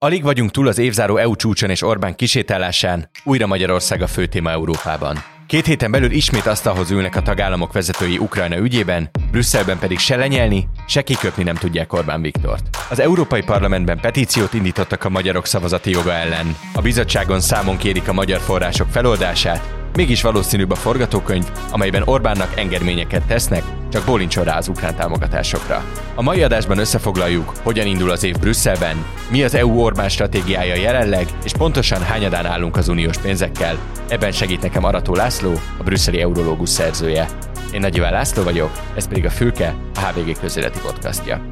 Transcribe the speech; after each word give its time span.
Alig 0.00 0.22
vagyunk 0.22 0.50
túl 0.50 0.68
az 0.68 0.78
évzáró 0.78 1.16
EU 1.16 1.36
csúcson 1.36 1.70
és 1.70 1.82
Orbán 1.82 2.14
kisétálásán, 2.14 3.10
újra 3.24 3.46
Magyarország 3.46 4.02
a 4.02 4.06
fő 4.06 4.26
téma 4.26 4.50
Európában. 4.50 5.16
Két 5.46 5.66
héten 5.66 5.90
belül 5.90 6.10
ismét 6.10 6.46
asztalhoz 6.46 6.90
ülnek 6.90 7.16
a 7.16 7.22
tagállamok 7.22 7.72
vezetői 7.72 8.18
Ukrajna 8.18 8.56
ügyében, 8.56 9.10
Brüsszelben 9.30 9.78
pedig 9.78 9.98
se 9.98 10.16
lenyelni, 10.16 10.68
se 10.86 11.02
kiköpni 11.02 11.42
nem 11.42 11.54
tudják 11.54 11.92
Orbán 11.92 12.22
Viktort. 12.22 12.76
Az 12.90 13.00
Európai 13.00 13.42
Parlamentben 13.42 14.00
petíciót 14.00 14.54
indítottak 14.54 15.04
a 15.04 15.08
magyarok 15.08 15.46
szavazati 15.46 15.90
joga 15.90 16.12
ellen. 16.12 16.56
A 16.74 16.80
bizottságon 16.80 17.40
számon 17.40 17.76
kérik 17.76 18.08
a 18.08 18.12
magyar 18.12 18.40
források 18.40 18.88
feloldását, 18.90 19.77
Mégis 19.98 20.22
valószínűbb 20.22 20.70
a 20.70 20.74
forgatókönyv, 20.74 21.44
amelyben 21.70 22.02
Orbánnak 22.04 22.58
engedményeket 22.58 23.26
tesznek, 23.26 23.62
csak 23.88 24.04
bólincson 24.04 24.44
rá 24.44 24.56
az 24.56 24.68
ukrán 24.68 24.94
támogatásokra. 24.94 25.84
A 26.14 26.22
mai 26.22 26.42
adásban 26.42 26.78
összefoglaljuk, 26.78 27.52
hogyan 27.62 27.86
indul 27.86 28.10
az 28.10 28.24
év 28.24 28.36
Brüsszelben, 28.36 29.04
mi 29.30 29.42
az 29.42 29.54
EU 29.54 29.80
Orbán 29.80 30.08
stratégiája 30.08 30.74
jelenleg, 30.74 31.26
és 31.44 31.52
pontosan 31.52 32.02
hányadán 32.02 32.46
állunk 32.46 32.76
az 32.76 32.88
uniós 32.88 33.18
pénzekkel. 33.18 33.78
Ebben 34.08 34.32
segít 34.32 34.62
nekem 34.62 34.84
Arató 34.84 35.14
László, 35.14 35.52
a 35.78 35.82
brüsszeli 35.82 36.20
eurológus 36.20 36.68
szerzője. 36.68 37.28
Én 37.72 37.80
Nagy 37.80 37.96
László 37.96 38.42
vagyok, 38.42 38.70
ez 38.96 39.08
pedig 39.08 39.24
a 39.24 39.30
Fülke, 39.30 39.74
a 39.94 40.00
HVG 40.00 40.40
közéleti 40.40 40.78
podcastja. 40.78 41.50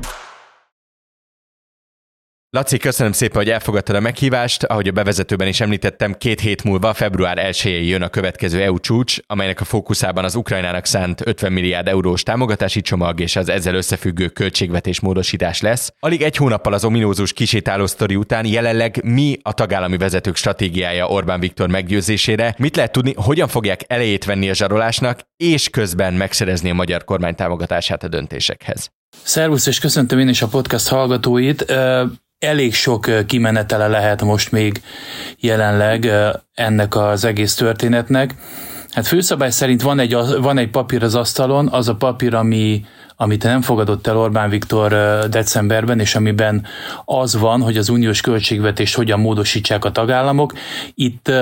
Laci, 2.56 2.78
köszönöm 2.78 3.12
szépen, 3.12 3.36
hogy 3.36 3.50
elfogadtad 3.50 3.96
a 3.96 4.00
meghívást. 4.00 4.62
Ahogy 4.62 4.88
a 4.88 4.92
bevezetőben 4.92 5.48
is 5.48 5.60
említettem, 5.60 6.14
két 6.14 6.40
hét 6.40 6.64
múlva, 6.64 6.94
február 6.94 7.38
1 7.38 7.88
jön 7.88 8.02
a 8.02 8.08
következő 8.08 8.62
EU 8.62 8.78
csúcs, 8.78 9.16
amelynek 9.26 9.60
a 9.60 9.64
fókuszában 9.64 10.24
az 10.24 10.34
Ukrajnának 10.34 10.84
szánt 10.84 11.26
50 11.26 11.52
milliárd 11.52 11.88
eurós 11.88 12.22
támogatási 12.22 12.80
csomag 12.80 13.20
és 13.20 13.36
az 13.36 13.48
ezzel 13.48 13.74
összefüggő 13.74 14.28
költségvetés 14.28 15.00
módosítás 15.00 15.60
lesz. 15.60 15.92
Alig 15.98 16.22
egy 16.22 16.36
hónappal 16.36 16.72
az 16.72 16.84
ominózus 16.84 17.32
kisétáló 17.32 17.86
sztori 17.86 18.16
után 18.16 18.46
jelenleg 18.46 19.00
mi 19.04 19.38
a 19.42 19.52
tagállami 19.52 19.96
vezetők 19.96 20.36
stratégiája 20.36 21.06
Orbán 21.06 21.40
Viktor 21.40 21.68
meggyőzésére? 21.68 22.54
Mit 22.58 22.76
lehet 22.76 22.92
tudni, 22.92 23.12
hogyan 23.16 23.48
fogják 23.48 23.80
elejét 23.86 24.24
venni 24.24 24.50
a 24.50 24.54
zsarolásnak, 24.54 25.20
és 25.36 25.68
közben 25.68 26.14
megszerezni 26.14 26.70
a 26.70 26.74
magyar 26.74 27.04
kormány 27.04 27.34
támogatását 27.34 28.04
a 28.04 28.08
döntésekhez? 28.08 28.90
Szervusz, 29.22 29.66
és 29.66 29.78
köszöntöm 29.78 30.18
én 30.18 30.28
is 30.28 30.42
a 30.42 30.46
podcast 30.46 30.88
hallgatóit 30.88 31.74
elég 32.46 32.74
sok 32.74 33.26
kimenetele 33.26 33.88
lehet 33.88 34.22
most 34.22 34.52
még 34.52 34.82
jelenleg 35.38 36.10
ennek 36.54 36.96
az 36.96 37.24
egész 37.24 37.54
történetnek. 37.54 38.34
Hát 38.90 39.06
főszabály 39.06 39.50
szerint 39.50 39.82
van 39.82 39.98
egy, 39.98 40.16
van 40.40 40.58
egy 40.58 40.70
papír 40.70 41.02
az 41.02 41.14
asztalon, 41.14 41.68
az 41.68 41.88
a 41.88 41.94
papír, 41.94 42.34
ami, 42.34 42.84
amit 43.16 43.42
nem 43.42 43.62
fogadott 43.62 44.06
el 44.06 44.18
Orbán 44.18 44.50
Viktor 44.50 44.88
decemberben, 45.28 46.00
és 46.00 46.14
amiben 46.14 46.66
az 47.04 47.36
van, 47.36 47.60
hogy 47.60 47.76
az 47.76 47.88
uniós 47.88 48.20
költségvetést 48.20 48.94
hogyan 48.94 49.20
módosítsák 49.20 49.84
a 49.84 49.92
tagállamok. 49.92 50.52
Itt 50.94 51.32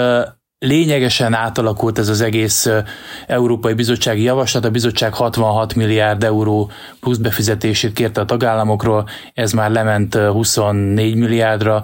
lényegesen 0.64 1.34
átalakult 1.34 1.98
ez 1.98 2.08
az 2.08 2.20
egész 2.20 2.68
Európai 3.26 3.72
Bizottsági 3.72 4.22
Javaslat. 4.22 4.64
A 4.64 4.70
bizottság 4.70 5.14
66 5.14 5.74
milliárd 5.74 6.24
euró 6.24 6.70
plusz 7.00 7.16
befizetését 7.16 7.92
kérte 7.92 8.20
a 8.20 8.24
tagállamokról, 8.24 9.08
ez 9.34 9.52
már 9.52 9.70
lement 9.70 10.14
24 10.14 11.14
milliárdra. 11.14 11.82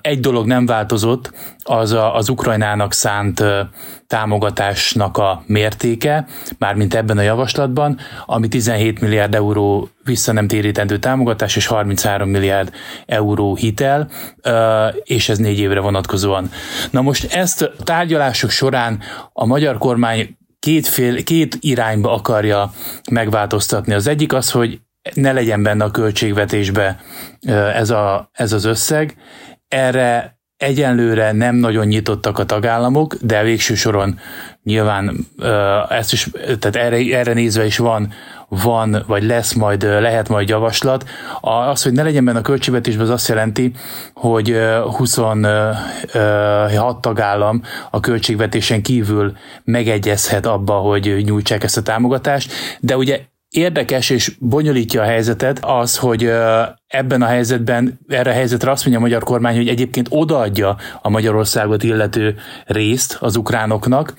Egy 0.00 0.20
dolog 0.20 0.46
nem 0.46 0.66
változott, 0.66 1.32
az 1.62 1.92
a, 1.92 2.14
az 2.14 2.28
Ukrajnának 2.28 2.92
szánt 2.92 3.44
támogatásnak 4.06 5.18
a 5.18 5.42
mértéke, 5.46 6.26
mármint 6.58 6.94
ebben 6.94 7.18
a 7.18 7.22
javaslatban, 7.22 7.98
ami 8.26 8.48
17 8.48 9.00
milliárd 9.00 9.34
euró 9.34 9.88
vissza 10.04 10.32
nem 10.32 10.46
térítendő 10.46 10.98
támogatás 10.98 11.56
és 11.56 11.66
33 11.66 12.28
milliárd 12.28 12.72
euró 13.06 13.54
hitel, 13.54 14.10
és 15.02 15.28
ez 15.28 15.38
négy 15.38 15.58
évre 15.58 15.80
vonatkozóan. 15.80 16.50
Na 16.90 17.00
most 17.00 17.32
ezt 17.32 17.70
tárgyalások 17.84 18.50
során 18.50 19.00
a 19.32 19.46
magyar 19.46 19.78
kormány 19.78 20.36
két, 20.58 20.86
fél, 20.86 21.22
két 21.22 21.56
irányba 21.60 22.12
akarja 22.12 22.72
megváltoztatni. 23.10 23.94
Az 23.94 24.06
egyik 24.06 24.32
az, 24.32 24.50
hogy 24.50 24.80
ne 25.14 25.32
legyen 25.32 25.62
benne 25.62 25.84
a 25.84 25.90
költségvetésbe 25.90 27.00
ez, 27.74 27.90
a, 27.90 28.30
ez 28.32 28.52
az 28.52 28.64
összeg. 28.64 29.16
Erre 29.68 30.38
Egyenlőre 30.64 31.32
nem 31.32 31.54
nagyon 31.54 31.86
nyitottak 31.86 32.38
a 32.38 32.44
tagállamok, 32.44 33.14
de 33.14 33.42
végső 33.42 33.74
soron 33.74 34.18
nyilván 34.62 35.16
ezt 35.88 36.12
is, 36.12 36.28
tehát 36.58 36.76
erre, 36.76 37.16
erre 37.16 37.32
nézve 37.32 37.64
is 37.64 37.78
van, 37.78 38.12
van, 38.48 39.04
vagy 39.06 39.22
lesz 39.22 39.52
majd, 39.52 39.82
lehet 39.82 40.28
majd 40.28 40.48
javaslat. 40.48 41.08
Az, 41.40 41.82
hogy 41.82 41.92
ne 41.92 42.02
legyen 42.02 42.24
benne 42.24 42.38
a 42.38 42.42
költségvetésben, 42.42 43.04
az 43.04 43.10
azt 43.10 43.28
jelenti, 43.28 43.72
hogy 44.14 44.56
26 44.96 47.00
tagállam 47.00 47.62
a 47.90 48.00
költségvetésen 48.00 48.82
kívül 48.82 49.36
megegyezhet 49.64 50.46
abba, 50.46 50.74
hogy 50.74 51.22
nyújtsák 51.24 51.64
ezt 51.64 51.76
a 51.76 51.82
támogatást, 51.82 52.52
de 52.80 52.96
ugye 52.96 53.20
Érdekes 53.54 54.10
és 54.10 54.32
bonyolítja 54.38 55.02
a 55.02 55.04
helyzetet 55.04 55.64
az, 55.64 55.96
hogy 55.98 56.30
ebben 56.86 57.22
a 57.22 57.26
helyzetben, 57.26 58.00
erre 58.08 58.30
a 58.30 58.34
helyzetre 58.34 58.70
azt 58.70 58.82
mondja 58.82 59.02
a 59.02 59.06
magyar 59.06 59.22
kormány, 59.22 59.56
hogy 59.56 59.68
egyébként 59.68 60.06
odaadja 60.10 60.76
a 61.02 61.08
Magyarországot 61.08 61.82
illető 61.82 62.36
részt 62.66 63.16
az 63.20 63.36
ukránoknak, 63.36 64.14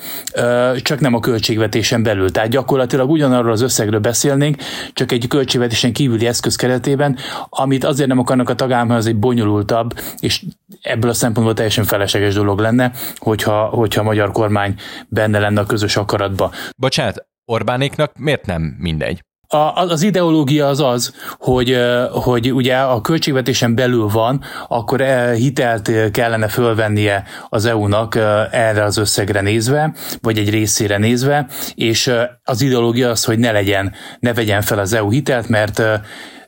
csak 0.82 1.00
nem 1.00 1.14
a 1.14 1.20
költségvetésen 1.20 2.04
belül. 2.04 2.32
Tehát 2.32 2.50
gyakorlatilag 2.50 3.10
ugyanarról 3.10 3.52
az 3.52 3.62
összegről 3.62 4.00
beszélnénk, 4.00 4.58
csak 4.94 5.12
egy 5.12 5.28
költségvetésen 5.28 5.94
kívüli 5.94 6.26
eszköz 6.28 6.56
keretében, 6.56 7.18
amit 7.50 7.84
azért 7.84 8.10
nem 8.10 8.20
akarnak 8.20 8.50
a 8.50 8.56
tagállamok, 8.56 8.98
az 8.98 9.08
egy 9.08 9.20
bonyolultabb, 9.20 10.00
és 10.20 10.44
ebből 10.82 11.10
a 11.10 11.14
szempontból 11.14 11.56
teljesen 11.56 11.84
felesleges 11.84 12.34
dolog 12.34 12.60
lenne, 12.60 12.92
hogyha, 13.16 13.66
hogyha 13.66 14.02
a 14.02 14.04
magyar 14.04 14.32
kormány 14.32 14.76
benne 15.08 15.40
lenne 15.40 15.60
a 15.62 15.66
közös 15.66 15.98
akaratba. 15.98 16.52
Bocsánat, 16.78 17.26
Orbánéknak 17.46 18.18
miért 18.18 18.46
nem 18.46 18.76
mindegy? 18.80 19.24
A, 19.48 19.72
az 19.76 20.02
ideológia 20.02 20.68
az 20.68 20.80
az, 20.80 21.14
hogy, 21.38 21.78
hogy 22.12 22.54
ugye 22.54 22.78
a 22.78 23.02
költségvetésen 23.02 23.76
belül 23.76 24.08
van, 24.08 24.44
akkor 24.68 25.02
hitelt 25.36 26.12
kellene 26.12 26.48
fölvennie 26.48 27.24
az 27.50 27.66
EU-nak 27.66 28.16
erre 28.52 28.84
az 28.84 28.98
összegre 28.98 29.42
nézve, 29.42 29.94
vagy 30.22 30.38
egy 30.38 30.50
részére 30.50 30.98
nézve, 30.98 31.48
és 31.76 32.12
az 32.44 32.62
ideológia 32.62 33.10
az, 33.10 33.24
hogy 33.24 33.40
ne 33.40 33.52
legyen, 33.52 33.94
ne 34.20 34.34
vegyen 34.34 34.62
fel 34.62 34.80
az 34.80 34.94
EU 34.94 35.10
hitelt, 35.10 35.48
mert 35.48 35.82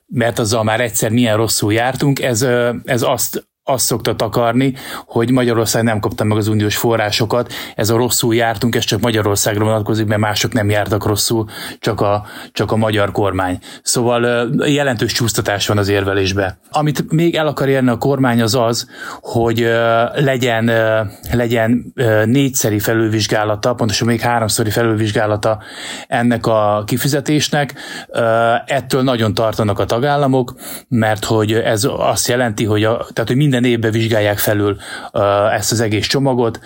mert 0.09 0.39
azzal 0.39 0.63
már 0.63 0.81
egyszer 0.81 1.11
milyen 1.11 1.37
rosszul 1.37 1.73
jártunk, 1.73 2.21
ez, 2.21 2.41
ez 2.83 3.01
azt 3.01 3.46
azt 3.69 3.85
szokta 3.85 4.15
takarni, 4.15 4.73
hogy 5.05 5.31
Magyarország 5.31 5.83
nem 5.83 5.99
kapta 5.99 6.23
meg 6.23 6.37
az 6.37 6.47
uniós 6.47 6.77
forrásokat, 6.77 7.53
ez 7.75 7.89
a 7.89 7.97
rosszul 7.97 8.35
jártunk, 8.35 8.75
ez 8.75 8.83
csak 8.83 8.99
Magyarországra 8.99 9.63
vonatkozik, 9.63 10.05
mert 10.05 10.21
mások 10.21 10.53
nem 10.53 10.69
jártak 10.69 11.05
rosszul, 11.05 11.45
csak 11.79 12.01
a, 12.01 12.25
csak 12.51 12.71
a 12.71 12.75
magyar 12.75 13.11
kormány. 13.11 13.59
Szóval 13.83 14.49
jelentős 14.65 15.11
csúsztatás 15.11 15.67
van 15.67 15.77
az 15.77 15.87
érvelésbe. 15.87 16.59
Amit 16.71 17.11
még 17.11 17.35
el 17.35 17.47
akar 17.47 17.67
érni 17.67 17.89
a 17.89 17.97
kormány 17.97 18.41
az 18.41 18.55
az, 18.55 18.89
hogy 19.21 19.67
legyen, 20.15 20.71
legyen 21.31 21.93
négyszeri 22.25 22.79
felülvizsgálata, 22.79 23.73
pontosan 23.73 24.07
még 24.07 24.19
háromszori 24.19 24.69
felülvizsgálata 24.69 25.59
ennek 26.07 26.45
a 26.45 26.83
kifizetésnek. 26.85 27.73
Ettől 28.65 29.03
nagyon 29.03 29.33
tartanak 29.33 29.79
a 29.79 29.85
tagállamok, 29.85 30.55
mert 30.87 31.25
hogy 31.25 31.53
ez 31.53 31.87
azt 31.97 32.27
jelenti, 32.27 32.65
hogy, 32.65 32.83
a, 32.83 32.97
tehát, 33.13 33.27
hogy 33.27 33.35
minden 33.35 33.56
minden 33.59 33.77
évben 33.77 33.91
vizsgálják 34.01 34.37
felül 34.37 34.77
ezt 35.51 35.71
az 35.71 35.79
egész 35.79 36.07
csomagot, 36.07 36.59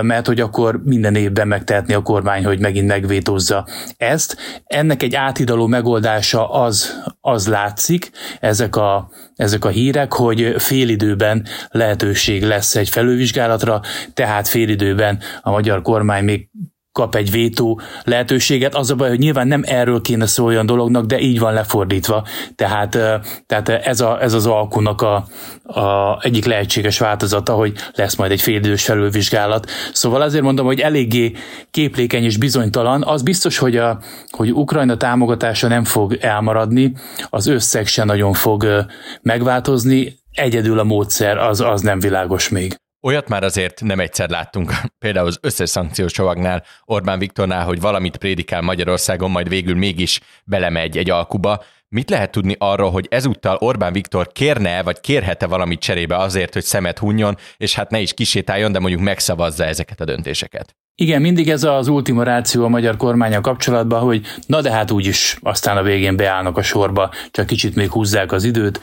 mert 0.00 0.26
hogy 0.26 0.40
akkor 0.40 0.80
minden 0.84 1.14
évben 1.14 1.48
megtehetni 1.48 1.94
a 1.94 2.02
kormány, 2.02 2.44
hogy 2.44 2.58
megint 2.58 2.86
megvétózza 2.86 3.66
ezt. 3.96 4.36
Ennek 4.64 5.02
egy 5.02 5.14
átidaló 5.14 5.66
megoldása 5.66 6.50
az, 6.50 7.02
az 7.20 7.48
látszik, 7.48 8.10
ezek 8.40 8.76
a, 8.76 9.10
ezek 9.36 9.64
a 9.64 9.68
hírek, 9.68 10.12
hogy 10.12 10.54
félidőben 10.58 11.46
lehetőség 11.68 12.42
lesz 12.42 12.76
egy 12.76 12.88
felülvizsgálatra, 12.88 13.80
tehát 14.14 14.48
félidőben 14.48 15.18
a 15.42 15.50
magyar 15.50 15.82
kormány 15.82 16.24
még 16.24 16.48
kap 16.94 17.14
egy 17.14 17.30
vétó 17.30 17.80
lehetőséget. 18.04 18.74
Az 18.74 18.90
a 18.90 18.94
baj, 18.94 19.08
hogy 19.08 19.18
nyilván 19.18 19.48
nem 19.48 19.62
erről 19.66 20.00
kéne 20.00 20.26
szóljon 20.26 20.66
dolognak, 20.66 21.04
de 21.04 21.20
így 21.20 21.38
van 21.38 21.52
lefordítva. 21.52 22.26
Tehát, 22.54 22.98
tehát 23.46 23.68
ez, 23.68 24.00
a, 24.00 24.22
ez 24.22 24.32
az 24.32 24.46
alkunak 24.46 25.02
a, 25.02 25.26
a 25.62 26.18
egyik 26.22 26.44
lehetséges 26.44 26.98
változata, 26.98 27.52
hogy 27.54 27.72
lesz 27.94 28.16
majd 28.16 28.30
egy 28.30 28.40
félidős 28.40 28.84
felülvizsgálat. 28.84 29.70
Szóval 29.92 30.22
azért 30.22 30.44
mondom, 30.44 30.66
hogy 30.66 30.80
eléggé 30.80 31.32
képlékeny 31.70 32.24
és 32.24 32.36
bizonytalan. 32.36 33.02
Az 33.02 33.22
biztos, 33.22 33.58
hogy, 33.58 33.76
a, 33.76 33.98
hogy 34.30 34.52
Ukrajna 34.52 34.96
támogatása 34.96 35.68
nem 35.68 35.84
fog 35.84 36.16
elmaradni, 36.20 36.92
az 37.28 37.46
összeg 37.46 37.86
se 37.86 38.04
nagyon 38.04 38.32
fog 38.32 38.86
megváltozni, 39.22 40.22
egyedül 40.32 40.78
a 40.78 40.84
módszer 40.84 41.38
az, 41.38 41.60
az 41.60 41.80
nem 41.80 41.98
világos 42.00 42.48
még. 42.48 42.76
Olyat 43.06 43.28
már 43.28 43.42
azért 43.42 43.80
nem 43.80 44.00
egyszer 44.00 44.30
láttunk, 44.30 44.72
például 45.04 45.26
az 45.26 45.38
összes 45.40 45.70
szankciós 45.70 46.12
csomagnál, 46.12 46.64
Orbán 46.84 47.18
Viktornál, 47.18 47.64
hogy 47.64 47.80
valamit 47.80 48.16
prédikál 48.16 48.60
Magyarországon, 48.60 49.30
majd 49.30 49.48
végül 49.48 49.74
mégis 49.74 50.20
belemegy 50.44 50.98
egy 50.98 51.10
alkuba, 51.10 51.64
Mit 51.88 52.10
lehet 52.10 52.30
tudni 52.30 52.56
arról, 52.58 52.90
hogy 52.90 53.06
ezúttal 53.10 53.56
Orbán 53.56 53.92
Viktor 53.92 54.32
kérne 54.32 54.82
vagy 54.82 55.00
kérhete 55.00 55.46
valamit 55.46 55.80
cserébe 55.80 56.16
azért, 56.16 56.52
hogy 56.52 56.62
szemet 56.62 56.98
hunjon, 56.98 57.36
és 57.56 57.74
hát 57.74 57.90
ne 57.90 58.00
is 58.00 58.14
kisétáljon, 58.14 58.72
de 58.72 58.78
mondjuk 58.78 59.02
megszavazza 59.02 59.64
ezeket 59.64 60.00
a 60.00 60.04
döntéseket? 60.04 60.76
Igen, 60.96 61.20
mindig 61.20 61.50
ez 61.50 61.64
az 61.64 61.88
ultima 61.88 62.22
ráció 62.22 62.64
a 62.64 62.68
magyar 62.68 62.96
kormánya 62.96 63.40
kapcsolatban, 63.40 64.00
hogy 64.00 64.26
na 64.46 64.60
de 64.60 64.72
hát 64.72 64.90
úgyis 64.90 65.38
aztán 65.42 65.76
a 65.76 65.82
végén 65.82 66.16
beállnak 66.16 66.56
a 66.56 66.62
sorba, 66.62 67.10
csak 67.30 67.46
kicsit 67.46 67.74
még 67.74 67.90
húzzák 67.90 68.32
az 68.32 68.44
időt, 68.44 68.80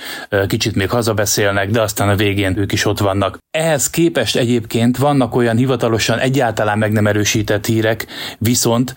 kicsit 0.48 0.75
még 0.75 0.90
hazabeszélnek, 0.90 1.69
de 1.69 1.81
aztán 1.81 2.10
a 2.10 2.16
végén 2.16 2.58
ők 2.58 2.72
is 2.72 2.86
ott 2.86 3.00
vannak. 3.00 3.38
Ehhez 3.52 3.90
képest 3.90 4.36
egyébként 4.36 4.98
vannak 4.98 5.36
olyan 5.36 5.58
hivatalosan 5.58 6.19
egyáltalán 6.19 6.78
meg 6.78 6.92
nem 6.92 7.08
erősített 7.08 7.66
hírek, 7.66 8.08
viszont 8.38 8.96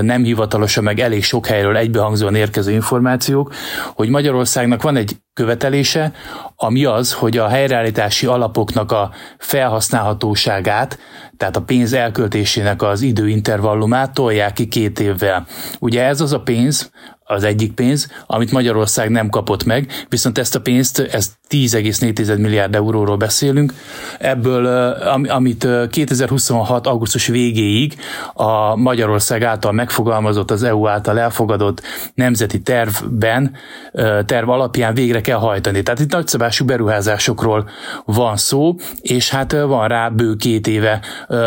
nem 0.00 0.22
hivatalosan 0.22 0.84
meg 0.84 1.00
elég 1.00 1.24
sok 1.24 1.46
helyről 1.46 1.76
egybehangzóan 1.76 2.34
érkező 2.34 2.72
információk, 2.72 3.54
hogy 3.94 4.08
Magyarországnak 4.08 4.82
van 4.82 4.96
egy 4.96 5.16
követelése, 5.36 6.12
ami 6.56 6.84
az, 6.84 7.12
hogy 7.12 7.38
a 7.38 7.48
helyreállítási 7.48 8.26
alapoknak 8.26 8.92
a 8.92 9.10
felhasználhatóságát, 9.38 10.98
tehát 11.36 11.56
a 11.56 11.62
pénz 11.62 11.92
elköltésének 11.92 12.82
az 12.82 13.00
időintervallumát 13.02 14.14
tolják 14.14 14.52
ki 14.52 14.68
két 14.68 15.00
évvel. 15.00 15.46
Ugye 15.78 16.04
ez 16.04 16.20
az 16.20 16.32
a 16.32 16.40
pénz, 16.40 16.90
az 17.28 17.44
egyik 17.44 17.72
pénz, 17.72 18.08
amit 18.26 18.52
Magyarország 18.52 19.10
nem 19.10 19.28
kapott 19.28 19.64
meg, 19.64 20.06
viszont 20.08 20.38
ezt 20.38 20.54
a 20.54 20.60
pénzt, 20.60 20.98
ezt 20.98 21.32
10,4 21.50 22.38
milliárd 22.38 22.74
euróról 22.74 23.16
beszélünk, 23.16 23.72
ebből, 24.18 24.66
amit 25.28 25.68
2026. 25.90 26.86
augusztus 26.86 27.26
végéig 27.26 27.96
a 28.34 28.76
Magyarország 28.76 29.42
által 29.42 29.72
megfogalmazott, 29.72 30.50
az 30.50 30.62
EU 30.62 30.86
által 30.86 31.18
elfogadott 31.18 31.82
nemzeti 32.14 32.60
tervben, 32.60 33.54
terv 34.24 34.48
alapján 34.48 34.94
végre 34.94 35.20
kell 35.20 35.38
hajtani. 35.38 35.82
Tehát 35.82 36.00
itt 36.00 36.12
nagyszabású 36.12 36.64
beruházásokról 36.64 37.68
van 38.04 38.36
szó, 38.36 38.74
és 39.00 39.30
hát 39.30 39.52
van 39.52 39.88
rá 39.88 40.08
bő 40.08 40.34
két 40.34 40.66
éve 40.66 41.00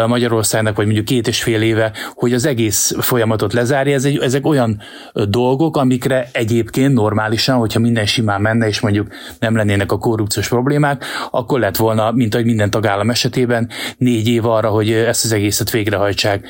Magyarországnak, 0.07 0.75
vagy 0.75 0.85
mondjuk 0.85 1.05
két 1.05 1.27
és 1.27 1.43
fél 1.43 1.61
éve, 1.61 1.91
hogy 2.13 2.33
az 2.33 2.45
egész 2.45 2.95
folyamatot 2.99 3.53
lezárja. 3.53 3.93
Ez 3.93 4.05
egy, 4.05 4.17
ezek 4.17 4.45
olyan 4.45 4.81
dolgok, 5.13 5.68
amikre 5.77 6.29
egyébként 6.31 6.93
normálisan, 6.93 7.57
hogyha 7.57 7.79
minden 7.79 8.05
simán 8.05 8.41
menne, 8.41 8.67
és 8.67 8.79
mondjuk 8.79 9.07
nem 9.39 9.55
lennének 9.55 9.91
a 9.91 9.97
korrupciós 9.97 10.47
problémák, 10.47 11.05
akkor 11.31 11.59
lett 11.59 11.77
volna, 11.77 12.11
mint 12.11 12.33
ahogy 12.33 12.45
minden 12.45 12.69
tagállam 12.69 13.09
esetében, 13.09 13.69
négy 13.97 14.27
év 14.27 14.45
arra, 14.45 14.69
hogy 14.69 14.91
ezt 14.91 15.25
az 15.25 15.31
egészet 15.31 15.71
végrehajtsák. 15.71 16.47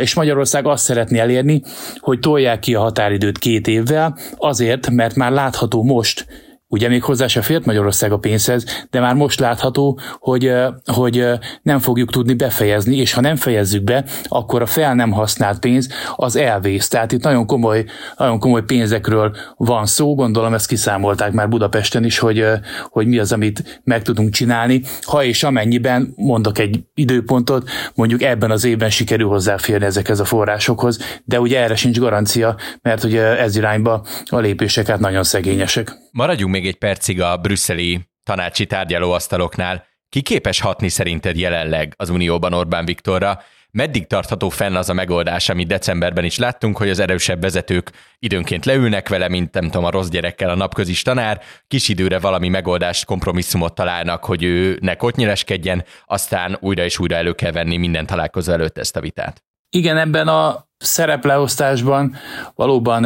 És 0.00 0.14
Magyarország 0.14 0.66
azt 0.66 0.84
szeretné 0.84 1.18
elérni, 1.18 1.62
hogy 1.98 2.18
tolják 2.18 2.58
ki 2.58 2.74
a 2.74 2.80
határidőt 2.80 3.38
két 3.38 3.66
évvel, 3.66 4.16
azért, 4.36 4.90
mert 4.90 5.14
már 5.14 5.32
látható 5.32 5.82
most, 5.82 6.26
Ugye 6.70 6.88
még 6.88 7.02
hozzá 7.02 7.26
se 7.26 7.42
fért 7.42 7.64
Magyarország 7.64 8.12
a 8.12 8.18
pénzhez, 8.18 8.86
de 8.90 9.00
már 9.00 9.14
most 9.14 9.40
látható, 9.40 9.98
hogy, 10.18 10.52
hogy 10.84 11.24
nem 11.62 11.78
fogjuk 11.78 12.10
tudni 12.10 12.34
befejezni, 12.34 12.96
és 12.96 13.12
ha 13.12 13.20
nem 13.20 13.36
fejezzük 13.36 13.84
be, 13.84 14.04
akkor 14.24 14.62
a 14.62 14.66
fel 14.66 14.94
nem 14.94 15.10
használt 15.10 15.58
pénz 15.58 15.88
az 16.16 16.36
elvész. 16.36 16.88
Tehát 16.88 17.12
itt 17.12 17.22
nagyon 17.22 17.46
komoly, 17.46 17.84
nagyon 18.16 18.38
komoly 18.38 18.64
pénzekről 18.64 19.36
van 19.56 19.86
szó, 19.86 20.14
gondolom 20.14 20.54
ezt 20.54 20.66
kiszámolták 20.66 21.32
már 21.32 21.48
Budapesten 21.48 22.04
is, 22.04 22.18
hogy, 22.18 22.44
hogy 22.90 23.06
mi 23.06 23.18
az, 23.18 23.32
amit 23.32 23.80
meg 23.84 24.02
tudunk 24.02 24.30
csinálni. 24.30 24.82
Ha 25.02 25.24
és 25.24 25.42
amennyiben, 25.42 26.12
mondok 26.16 26.58
egy 26.58 26.80
időpontot, 26.94 27.68
mondjuk 27.94 28.22
ebben 28.22 28.50
az 28.50 28.64
évben 28.64 28.90
sikerül 28.90 29.28
hozzáférni 29.28 29.84
ezekhez 29.84 30.20
a 30.20 30.24
forrásokhoz, 30.24 30.98
de 31.24 31.40
ugye 31.40 31.60
erre 31.60 31.76
sincs 31.76 31.98
garancia, 31.98 32.56
mert 32.82 33.04
ugye 33.04 33.38
ez 33.38 33.56
irányba 33.56 34.06
a 34.24 34.38
lépések 34.38 34.86
hát 34.86 35.00
nagyon 35.00 35.24
szegényesek. 35.24 35.96
Maradjunk 36.12 36.52
még 36.58 36.66
egy 36.66 36.78
percig 36.78 37.20
a 37.20 37.36
brüsszeli 37.36 38.00
tanácsi 38.22 38.66
tárgyalóasztaloknál. 38.66 39.86
Ki 40.08 40.22
képes 40.22 40.60
hatni 40.60 40.88
szerinted 40.88 41.36
jelenleg 41.36 41.94
az 41.96 42.08
Unióban 42.08 42.52
Orbán 42.52 42.84
Viktorra? 42.84 43.42
Meddig 43.70 44.06
tartható 44.06 44.48
fenn 44.48 44.74
az 44.74 44.88
a 44.88 44.92
megoldás, 44.92 45.48
amit 45.48 45.66
decemberben 45.66 46.24
is 46.24 46.38
láttunk, 46.38 46.76
hogy 46.76 46.90
az 46.90 46.98
erősebb 46.98 47.40
vezetők 47.40 47.92
időnként 48.18 48.64
leülnek 48.64 49.08
vele, 49.08 49.28
mint 49.28 49.54
nem 49.54 49.64
tudom, 49.64 49.84
a 49.84 49.90
rossz 49.90 50.08
gyerekkel 50.08 50.50
a 50.50 50.54
napközis 50.54 51.02
tanár, 51.02 51.40
kis 51.68 51.88
időre 51.88 52.18
valami 52.18 52.48
megoldást, 52.48 53.04
kompromisszumot 53.04 53.74
találnak, 53.74 54.24
hogy 54.24 54.42
ő 54.42 54.78
ne 54.80 54.94
kotnyileskedjen, 54.94 55.84
aztán 56.06 56.56
újra 56.60 56.84
és 56.84 56.98
újra 56.98 57.16
elő 57.16 57.32
kell 57.32 57.52
venni 57.52 57.76
minden 57.76 58.06
találkozó 58.06 58.52
előtt 58.52 58.78
ezt 58.78 58.96
a 58.96 59.00
vitát. 59.00 59.44
Igen, 59.70 59.96
ebben 59.96 60.28
a 60.28 60.66
szerepleosztásban 60.78 62.16
valóban 62.54 63.02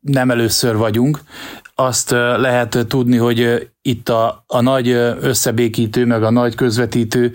nem 0.00 0.30
először 0.30 0.76
vagyunk 0.76 1.20
azt 1.80 2.10
lehet 2.36 2.84
tudni, 2.88 3.16
hogy 3.16 3.68
itt 3.82 4.08
a, 4.08 4.44
a 4.46 4.60
nagy 4.60 4.88
összebékítő, 5.20 6.06
meg 6.06 6.22
a 6.22 6.30
nagy 6.30 6.54
közvetítő 6.54 7.32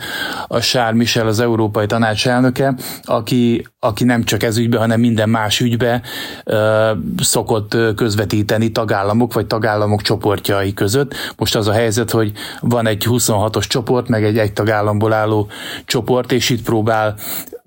a 0.48 0.60
Charles 0.60 0.98
Michel, 0.98 1.28
az 1.28 1.40
Európai 1.40 1.86
Tanács 1.86 2.28
elnöke, 2.28 2.76
aki, 3.04 3.68
aki 3.80 4.04
nem 4.04 4.24
csak 4.24 4.44
ez 4.44 4.58
ügybe, 4.58 4.78
hanem 4.78 5.00
minden 5.00 5.30
más 5.30 5.60
ügybe 5.60 6.02
ö, 6.44 6.92
szokott 7.18 7.78
közvetíteni 7.96 8.72
tagállamok, 8.72 9.34
vagy 9.34 9.48
tagállamok 9.48 10.02
csoportjai 10.02 10.74
között. 10.74 11.14
Most 11.38 11.56
az 11.56 11.68
a 11.68 11.74
helyzet, 11.74 12.12
hogy 12.12 12.32
van 12.60 12.88
egy 12.88 13.06
26-os 13.10 13.68
csoport, 13.68 14.08
meg 14.08 14.24
egy 14.24 14.38
egy 14.38 14.54
tagállamból 14.54 15.14
álló 15.14 15.48
csoport, 15.86 16.32
és 16.32 16.50
itt 16.50 16.64
próbál 16.64 17.16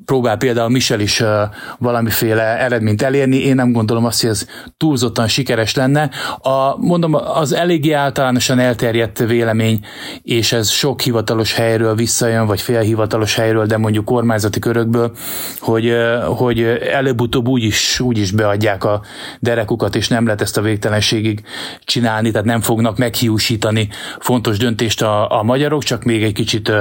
próbál 0.09 0.37
például 0.37 0.69
Michel 0.69 1.01
is 1.01 1.23
valamiféle 1.79 2.43
eredményt 2.43 3.03
elérni. 3.03 3.37
Én 3.37 3.55
nem 3.55 3.73
gondolom 3.73 4.05
azt, 4.05 4.21
hogy 4.21 4.31
ez 4.31 4.47
túlzottan 4.77 5.29
sikeres 5.29 5.75
lenne. 5.75 6.11
A, 6.39 6.77
mondom, 6.77 7.15
az 7.15 7.53
eléggé 7.53 7.93
általánosan 7.93 8.59
elterjedt 8.59 9.19
vélemény, 9.19 9.81
és 10.23 10.53
ez 10.53 10.71
sok 10.71 11.01
hivatalos 11.01 11.55
helyről 11.55 11.95
visszajön, 11.95 12.47
vagy 12.47 12.61
félhivatalos 12.61 13.35
helyről, 13.35 13.67
de 13.67 13.77
mondjuk 13.77 14.05
kormányzati 14.05 14.59
körökből, 14.59 15.13
hogy, 15.59 15.97
hogy 16.25 16.63
előbb-utóbb 16.93 17.49
úgy 17.49 17.63
is, 17.63 18.01
úgy 18.01 18.19
is 18.19 18.31
beadják 18.31 18.85
a 18.85 19.03
derekukat, 19.41 19.97
és 19.97 20.09
nem 20.09 20.25
lehet 20.25 20.41
ezt 20.41 20.57
a 20.57 20.63
végtelenségig 20.63 21.43
csinálni, 21.85 22.31
tehát 22.31 22.47
nem 22.47 22.61
fognak 22.61 22.99
meghiúsítani 22.99 23.89
fontos 24.19 24.59
döntést 24.59 25.03
a, 25.03 25.39
a 25.39 25.43
magyarok, 25.43 25.83
csak 25.83 26.05
még 26.05 26.23
egy 26.23 26.35
kicsit, 26.35 26.73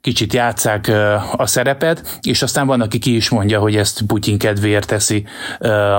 kicsit 0.00 0.32
játszák 0.32 0.92
a 1.36 1.46
szerepet, 1.46 2.18
és 2.22 2.42
aztán 2.42 2.57
van, 2.66 2.80
aki 2.80 2.98
ki 2.98 3.16
is 3.16 3.28
mondja, 3.28 3.60
hogy 3.60 3.76
ezt 3.76 4.02
Putyin 4.02 4.38
kedvéért 4.38 4.86
teszi 4.86 5.24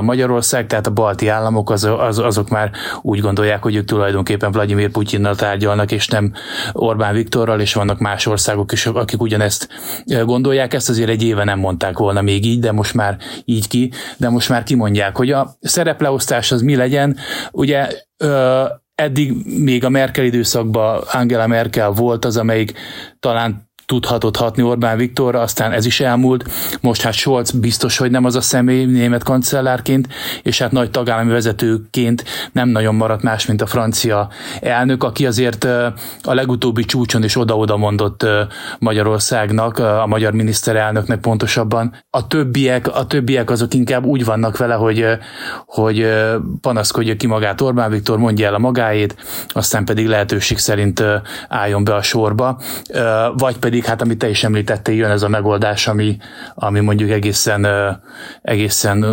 Magyarország, 0.02 0.68
tehát 0.68 0.88
a 0.88 0.92
balti 0.92 1.28
államok 1.28 1.70
az, 1.70 1.84
az, 1.84 2.20
azok 2.20 2.50
már 2.50 2.72
úgy 3.02 3.20
gondolják, 3.20 3.64
hogy 3.64 3.76
ők 3.76 3.86
tulajdonképpen 3.86 4.52
Vladimir 4.52 4.92
Putyinnal 4.92 5.36
tárgyalnak, 5.36 5.92
és 5.92 6.08
nem 6.08 6.34
Orbán 6.72 7.14
Viktorral, 7.14 7.60
és 7.60 7.74
vannak 7.74 8.00
más 8.00 8.26
országok 8.26 8.72
is, 8.72 8.86
akik 8.86 9.22
ugyanezt 9.22 9.68
gondolják. 10.06 10.74
Ezt 10.74 10.90
azért 10.90 11.10
egy 11.10 11.24
éve 11.24 11.44
nem 11.44 11.60
mondták 11.60 11.98
volna 11.98 12.22
még 12.22 12.46
így, 12.46 12.60
de 12.60 12.72
most 12.72 12.94
már 12.94 13.18
így 13.46 13.68
ki, 13.68 13.92
de 14.18 14.30
most 14.30 14.50
már 14.50 14.64
kimondják, 14.64 15.18
hogy 15.18 15.32
a 15.32 15.58
szerepleosztás 15.62 16.52
az 16.52 16.62
mi 16.62 16.76
legyen. 16.76 17.18
Ugye 17.52 17.88
eddig 18.96 19.34
még 19.46 19.86
a 19.86 19.90
Merkel 19.90 20.26
időszakban 20.26 21.02
Angela 21.12 21.48
Merkel 21.48 21.92
volt 21.92 22.26
az, 22.26 22.38
amelyik 22.38 22.74
talán 23.20 23.69
tudhatott 23.90 24.36
hatni 24.36 24.64
Orbán 24.64 24.98
Viktorra, 24.98 25.40
aztán 25.40 25.72
ez 25.72 25.86
is 25.86 26.00
elmúlt. 26.00 26.46
Most 26.82 27.02
hát 27.02 27.14
Scholz 27.14 27.52
biztos, 27.52 27.98
hogy 27.98 28.12
nem 28.12 28.26
az 28.26 28.36
a 28.36 28.42
személy 28.42 28.86
német 28.86 29.24
kancellárként, 29.24 30.08
és 30.44 30.60
hát 30.60 30.72
nagy 30.72 30.92
tagállami 30.92 31.32
vezetőként 31.32 32.24
nem 32.52 32.70
nagyon 32.70 32.96
maradt 32.96 33.22
más, 33.22 33.46
mint 33.46 33.62
a 33.62 33.66
francia 33.66 34.30
elnök, 34.62 35.04
aki 35.04 35.26
azért 35.26 35.64
a 36.22 36.34
legutóbbi 36.34 36.86
csúcson 36.86 37.24
is 37.24 37.38
oda-oda 37.38 37.78
mondott 37.78 38.26
Magyarországnak, 38.80 39.78
a 39.78 40.06
magyar 40.08 40.34
miniszterelnöknek 40.34 41.20
pontosabban. 41.20 41.96
A 42.10 42.28
többiek, 42.28 42.96
a 42.96 43.06
többiek 43.06 43.50
azok 43.50 43.74
inkább 43.74 44.06
úgy 44.06 44.26
vannak 44.26 44.58
vele, 44.58 44.74
hogy, 44.74 45.06
hogy 45.66 46.08
panaszkodja 46.62 47.16
ki 47.16 47.28
magát 47.28 47.62
Orbán 47.62 47.92
Viktor, 47.92 48.18
mondja 48.18 48.48
el 48.48 48.54
a 48.54 48.60
magáét, 48.60 49.16
aztán 49.48 49.86
pedig 49.86 50.08
lehetőség 50.08 50.58
szerint 50.58 51.04
álljon 51.48 51.84
be 51.84 51.96
a 51.96 52.02
sorba, 52.02 52.62
vagy 53.34 53.58
pedig 53.58 53.78
pedig 53.80 53.98
hát 53.98 54.02
amit 54.02 54.18
te 54.18 54.30
is 54.30 54.44
említettél, 54.44 54.96
jön 54.96 55.12
ez 55.12 55.22
a 55.22 55.28
megoldás, 55.28 55.88
ami, 55.88 56.18
ami 56.56 56.80
mondjuk 56.80 57.10
egészen, 57.10 57.68
egészen 58.42 59.04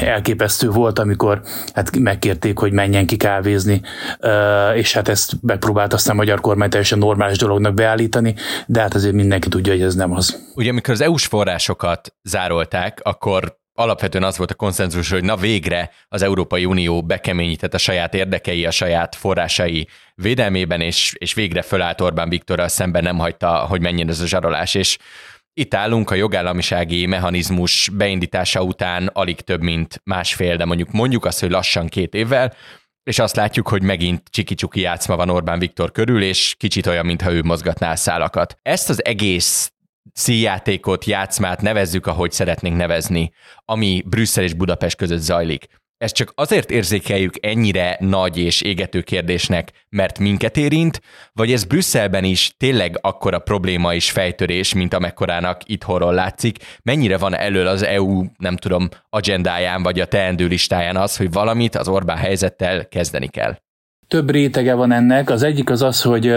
elképesztő 0.00 0.70
volt, 0.70 0.98
amikor 0.98 1.42
hát 1.74 1.98
megkérték, 1.98 2.58
hogy 2.58 2.72
menjen 2.72 3.06
ki 3.06 3.16
kávézni, 3.16 3.80
és 4.74 4.92
hát 4.92 5.08
ezt 5.08 5.32
megpróbált 5.40 5.92
aztán 5.92 6.14
a 6.14 6.18
magyar 6.18 6.40
kormány 6.40 6.70
teljesen 6.70 6.98
normális 6.98 7.38
dolognak 7.38 7.74
beállítani, 7.74 8.34
de 8.66 8.80
hát 8.80 8.94
azért 8.94 9.14
mindenki 9.14 9.48
tudja, 9.48 9.72
hogy 9.72 9.82
ez 9.82 9.94
nem 9.94 10.12
az. 10.12 10.46
Ugye 10.54 10.70
amikor 10.70 10.94
az 10.94 11.00
EU-s 11.00 11.26
forrásokat 11.26 12.14
zárolták, 12.22 13.00
akkor 13.02 13.57
alapvetően 13.78 14.24
az 14.24 14.36
volt 14.36 14.50
a 14.50 14.54
konszenzus, 14.54 15.10
hogy 15.10 15.24
na 15.24 15.36
végre 15.36 15.90
az 16.08 16.22
Európai 16.22 16.64
Unió 16.64 17.02
bekeményített 17.02 17.74
a 17.74 17.78
saját 17.78 18.14
érdekei, 18.14 18.66
a 18.66 18.70
saját 18.70 19.14
forrásai 19.14 19.88
védelmében, 20.14 20.80
és, 20.80 21.14
és 21.18 21.34
végre 21.34 21.62
fölállt 21.62 22.00
Orbán 22.00 22.28
Viktorral 22.28 22.68
szemben 22.68 23.02
nem 23.02 23.18
hagyta, 23.18 23.56
hogy 23.56 23.80
menjen 23.80 24.08
ez 24.08 24.20
a 24.20 24.26
zsarolás, 24.26 24.74
és 24.74 24.98
Itt 25.52 25.74
állunk 25.74 26.10
a 26.10 26.14
jogállamisági 26.14 27.06
mechanizmus 27.06 27.90
beindítása 27.92 28.62
után 28.62 29.06
alig 29.06 29.40
több, 29.40 29.60
mint 29.60 30.00
másfél, 30.04 30.56
de 30.56 30.64
mondjuk 30.64 30.90
mondjuk 30.90 31.24
azt, 31.24 31.40
hogy 31.40 31.50
lassan 31.50 31.86
két 31.86 32.14
évvel, 32.14 32.54
és 33.02 33.18
azt 33.18 33.36
látjuk, 33.36 33.68
hogy 33.68 33.82
megint 33.82 34.22
csiki-csuki 34.30 34.80
játszma 34.80 35.16
van 35.16 35.30
Orbán 35.30 35.58
Viktor 35.58 35.92
körül, 35.92 36.22
és 36.22 36.54
kicsit 36.58 36.86
olyan, 36.86 37.06
mintha 37.06 37.32
ő 37.32 37.42
mozgatná 37.42 37.90
a 37.90 37.96
szálakat. 37.96 38.58
Ezt 38.62 38.88
az 38.88 39.04
egész 39.04 39.72
színjátékot, 40.18 41.04
játszmát 41.04 41.62
nevezzük, 41.62 42.06
ahogy 42.06 42.32
szeretnénk 42.32 42.76
nevezni, 42.76 43.32
ami 43.64 44.02
Brüsszel 44.06 44.44
és 44.44 44.54
Budapest 44.54 44.96
között 44.96 45.20
zajlik. 45.20 45.66
Ezt 45.98 46.14
csak 46.14 46.32
azért 46.34 46.70
érzékeljük 46.70 47.34
ennyire 47.40 47.96
nagy 48.00 48.36
és 48.36 48.60
égető 48.60 49.00
kérdésnek, 49.00 49.72
mert 49.88 50.18
minket 50.18 50.56
érint, 50.56 51.00
vagy 51.32 51.52
ez 51.52 51.64
Brüsszelben 51.64 52.24
is 52.24 52.54
tényleg 52.56 52.98
akkora 53.00 53.38
probléma 53.38 53.94
és 53.94 54.10
fejtörés, 54.10 54.74
mint 54.74 54.94
amekkorának 54.94 55.60
itthonról 55.64 56.14
látszik? 56.14 56.58
Mennyire 56.82 57.18
van 57.18 57.34
elől 57.36 57.66
az 57.66 57.82
EU, 57.82 58.24
nem 58.36 58.56
tudom, 58.56 58.88
agendáján 59.10 59.82
vagy 59.82 60.00
a 60.00 60.06
teendő 60.06 60.46
listáján 60.46 60.96
az, 60.96 61.16
hogy 61.16 61.32
valamit 61.32 61.74
az 61.74 61.88
Orbán 61.88 62.16
helyzettel 62.16 62.88
kezdeni 62.88 63.28
kell? 63.28 63.56
Több 64.08 64.30
rétege 64.30 64.74
van 64.74 64.92
ennek. 64.92 65.30
Az 65.30 65.42
egyik 65.42 65.70
az 65.70 65.82
az, 65.82 66.02
hogy 66.02 66.34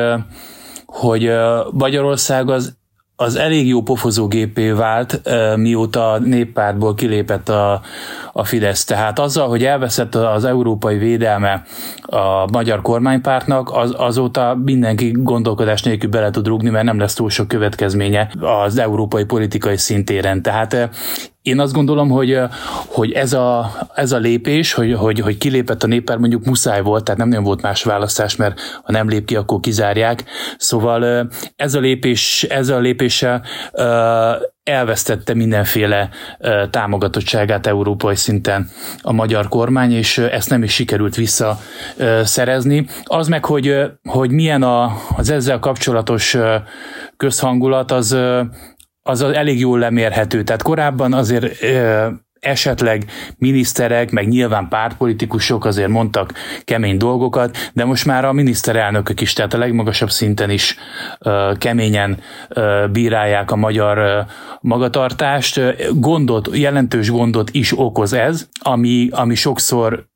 hogy 0.86 1.32
Magyarország 1.72 2.50
az 2.50 2.80
az 3.16 3.36
elég 3.36 3.68
jó 3.68 3.82
pofozógépé 3.82 4.70
vált, 4.70 5.22
mióta 5.56 6.20
néppártból 6.20 6.96
kilépett 6.96 7.50
a, 7.50 7.82
a 8.34 8.44
Fidesz. 8.44 8.84
Tehát 8.84 9.20
azzal, 9.20 9.48
hogy 9.48 9.64
elveszett 9.64 10.16
az 10.16 10.46
európai 10.46 10.98
védelme 10.98 11.64
a 12.02 12.52
magyar 12.52 12.82
kormánypártnak, 12.82 13.72
az, 13.72 13.94
azóta 13.98 14.56
mindenki 14.64 15.12
gondolkodás 15.18 15.84
nélkül 15.84 16.10
bele 16.10 16.30
tud 16.30 16.48
rúgni, 16.48 16.70
mert 16.70 16.86
nem 16.86 17.00
lesz 17.00 17.14
túl 17.14 17.30
sok 17.30 17.48
következménye 17.48 18.32
az 18.40 18.78
európai 18.78 19.24
politikai 19.24 19.78
szintéren. 19.78 20.42
Tehát 20.42 20.90
én 21.42 21.60
azt 21.60 21.74
gondolom, 21.74 22.10
hogy, 22.10 22.40
hogy 22.86 23.12
ez, 23.12 23.34
a, 23.34 23.72
ez 23.94 24.12
a 24.12 24.18
lépés, 24.18 24.74
hogy, 24.74 24.94
hogy, 24.94 25.20
hogy 25.20 25.38
kilépett 25.38 25.84
a 25.84 25.88
néppárt, 25.88 26.20
mondjuk 26.20 26.46
muszáj 26.46 26.82
volt, 26.82 27.04
tehát 27.04 27.20
nem 27.20 27.30
nagyon 27.30 27.44
volt 27.44 27.62
más 27.62 27.84
választás, 27.84 28.36
mert 28.36 28.60
ha 28.84 28.92
nem 28.92 29.10
lép 29.10 29.26
ki, 29.26 29.36
akkor 29.36 29.60
kizárják. 29.60 30.24
Szóval 30.58 31.30
ez 31.56 31.74
a 31.74 31.80
lépés, 31.80 32.44
ez 32.44 32.70
a 32.70 32.80
lépéssel 32.80 33.44
elvesztette 34.64 35.34
mindenféle 35.34 36.10
támogatottságát 36.70 37.68
európai 37.68 38.16
szinten 38.16 38.70
a 39.02 39.12
magyar 39.12 39.48
kormány, 39.48 39.92
és 39.92 40.18
ezt 40.18 40.50
nem 40.50 40.64
is 40.64 40.74
sikerült 40.74 41.16
visszaszerezni. 41.16 42.88
Az 43.04 43.28
meg, 43.28 43.46
hogy, 43.46 43.76
hogy 44.04 44.32
milyen 44.32 44.64
a, 44.64 44.98
az 45.18 45.30
ezzel 45.30 45.60
kapcsolatos 45.60 46.38
közhangulat, 47.18 47.92
az, 47.92 48.18
az 49.04 49.22
elég 49.22 49.60
jól 49.60 49.80
lemérhető. 49.80 50.44
Tehát 50.44 50.62
korábban 50.62 51.14
azért 51.14 51.64
esetleg 52.42 53.06
miniszterek, 53.38 54.12
meg 54.12 54.28
nyilván 54.28 54.68
pártpolitikusok 54.68 55.66
azért 55.66 55.90
mondtak 55.90 56.34
kemény 56.64 56.98
dolgokat, 56.98 57.58
de 57.74 57.86
most 57.86 58.06
már 58.06 58.26
a 58.26 58.32
miniszterelnökök 58.32 59.22
is, 59.22 59.34
tehát 59.34 59.54
a 59.54 59.58
legmagasabb 59.58 60.10
szinten 60.10 60.50
is 60.50 60.76
uh, 61.20 61.58
keményen 61.58 62.18
uh, 62.50 62.90
bírálják 62.90 63.52
a 63.52 63.56
magyar 63.56 63.98
uh, 63.98 64.30
magatartást. 64.62 65.62
Gondot, 65.94 66.50
jelentős 66.54 67.10
gondot 67.10 67.50
is 67.50 67.80
okoz 67.80 68.14
ez, 68.14 68.48
ami, 68.60 69.10
ami 69.12 69.36
sokszor 69.36 70.10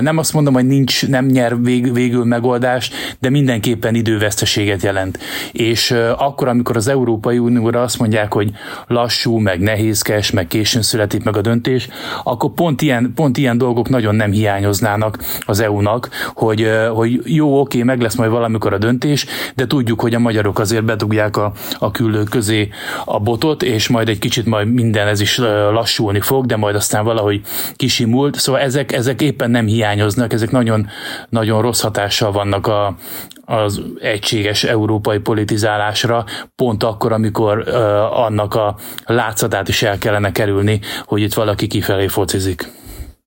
nem 0.00 0.18
azt 0.18 0.32
mondom, 0.32 0.54
hogy 0.54 0.66
nincs, 0.66 1.08
nem 1.08 1.26
nyer 1.26 1.62
vég, 1.62 1.92
végül 1.92 2.24
megoldást, 2.24 3.16
de 3.20 3.30
mindenképpen 3.30 3.94
időveszteséget 3.94 4.82
jelent. 4.82 5.18
És 5.52 5.90
akkor, 6.16 6.48
amikor 6.48 6.76
az 6.76 6.88
Európai 6.88 7.38
Unióra 7.38 7.82
azt 7.82 7.98
mondják, 7.98 8.32
hogy 8.32 8.50
lassú, 8.86 9.36
meg 9.36 9.60
nehézkes, 9.60 10.30
meg 10.30 10.46
későn 10.46 10.82
születik 10.82 11.24
meg 11.24 11.36
a 11.36 11.40
döntés, 11.40 11.88
akkor 12.24 12.50
pont 12.50 12.82
ilyen, 12.82 13.12
pont 13.14 13.36
ilyen 13.38 13.58
dolgok 13.58 13.88
nagyon 13.88 14.14
nem 14.14 14.30
hiányoznának 14.30 15.18
az 15.40 15.60
EU-nak, 15.60 16.08
hogy, 16.34 16.68
hogy 16.94 17.20
jó, 17.24 17.60
oké, 17.60 17.82
meg 17.82 18.00
lesz 18.00 18.14
majd 18.14 18.30
valamikor 18.30 18.72
a 18.72 18.78
döntés, 18.78 19.26
de 19.54 19.66
tudjuk, 19.66 20.00
hogy 20.00 20.14
a 20.14 20.18
magyarok 20.18 20.58
azért 20.58 20.84
bedugják 20.84 21.36
a, 21.36 21.52
a 21.78 21.90
küldők 21.90 22.28
közé 22.28 22.68
a 23.04 23.20
botot, 23.20 23.62
és 23.62 23.88
majd 23.88 24.08
egy 24.08 24.18
kicsit 24.18 24.46
majd 24.46 24.72
minden 24.72 25.06
ez 25.08 25.20
is 25.20 25.38
lassulni 25.72 26.20
fog, 26.20 26.46
de 26.46 26.56
majd 26.56 26.74
aztán 26.74 27.04
valahogy 27.04 27.40
kisimult. 27.76 28.38
Szóval 28.38 28.60
ezek, 28.60 28.92
ezek 28.92 29.22
éppen 29.22 29.50
nem 29.52 29.66
hiányoznak, 29.66 30.32
ezek 30.32 30.50
nagyon, 30.50 30.88
nagyon 31.28 31.62
rossz 31.62 31.80
hatással 31.80 32.32
vannak 32.32 32.66
a, 32.66 32.96
az 33.44 33.82
egységes 34.00 34.64
európai 34.64 35.18
politizálásra, 35.18 36.24
pont 36.54 36.82
akkor, 36.82 37.12
amikor 37.12 37.58
uh, 37.58 37.74
annak 38.18 38.54
a 38.54 38.76
látszatát 39.04 39.68
is 39.68 39.82
el 39.82 39.98
kellene 39.98 40.32
kerülni, 40.32 40.80
hogy 41.04 41.20
itt 41.20 41.34
valaki 41.34 41.66
kifelé 41.66 42.06
focizik. 42.06 42.68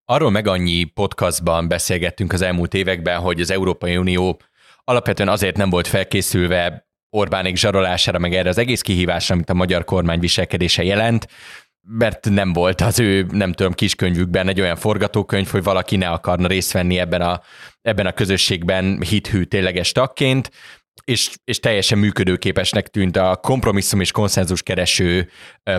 Arról 0.05 0.31
meg 0.31 0.47
annyi 0.47 0.83
podcastban 0.83 1.67
beszélgettünk 1.67 2.33
az 2.33 2.41
elmúlt 2.41 2.73
években, 2.73 3.19
hogy 3.19 3.41
az 3.41 3.51
Európai 3.51 3.97
Unió 3.97 4.39
alapvetően 4.83 5.29
azért 5.29 5.57
nem 5.57 5.69
volt 5.69 5.87
felkészülve 5.87 6.85
Orbánék 7.09 7.57
zsarolására, 7.57 8.19
meg 8.19 8.33
erre 8.33 8.49
az 8.49 8.57
egész 8.57 8.81
kihívásra, 8.81 9.33
amit 9.35 9.49
a 9.49 9.53
magyar 9.53 9.83
kormány 9.83 10.19
viselkedése 10.19 10.83
jelent, 10.83 11.27
mert 11.87 12.29
nem 12.29 12.53
volt 12.53 12.81
az 12.81 12.99
ő, 12.99 13.25
nem 13.31 13.53
tudom, 13.53 13.73
kiskönyvükben 13.73 14.47
egy 14.47 14.61
olyan 14.61 14.75
forgatókönyv, 14.75 15.47
hogy 15.47 15.63
valaki 15.63 15.95
ne 15.95 16.09
akarna 16.09 16.47
részt 16.47 16.71
venni 16.71 16.99
ebben 16.99 17.21
a, 17.21 17.41
ebben 17.81 18.05
a 18.05 18.11
közösségben 18.11 19.01
hithű 19.01 19.43
tényleges 19.43 19.91
tagként, 19.91 20.51
és, 21.03 21.29
és 21.43 21.59
teljesen 21.59 21.97
működőképesnek 21.97 22.87
tűnt 22.87 23.17
a 23.17 23.35
kompromisszum 23.35 23.99
és 23.99 24.11
konszenzus 24.11 24.63
kereső 24.63 25.29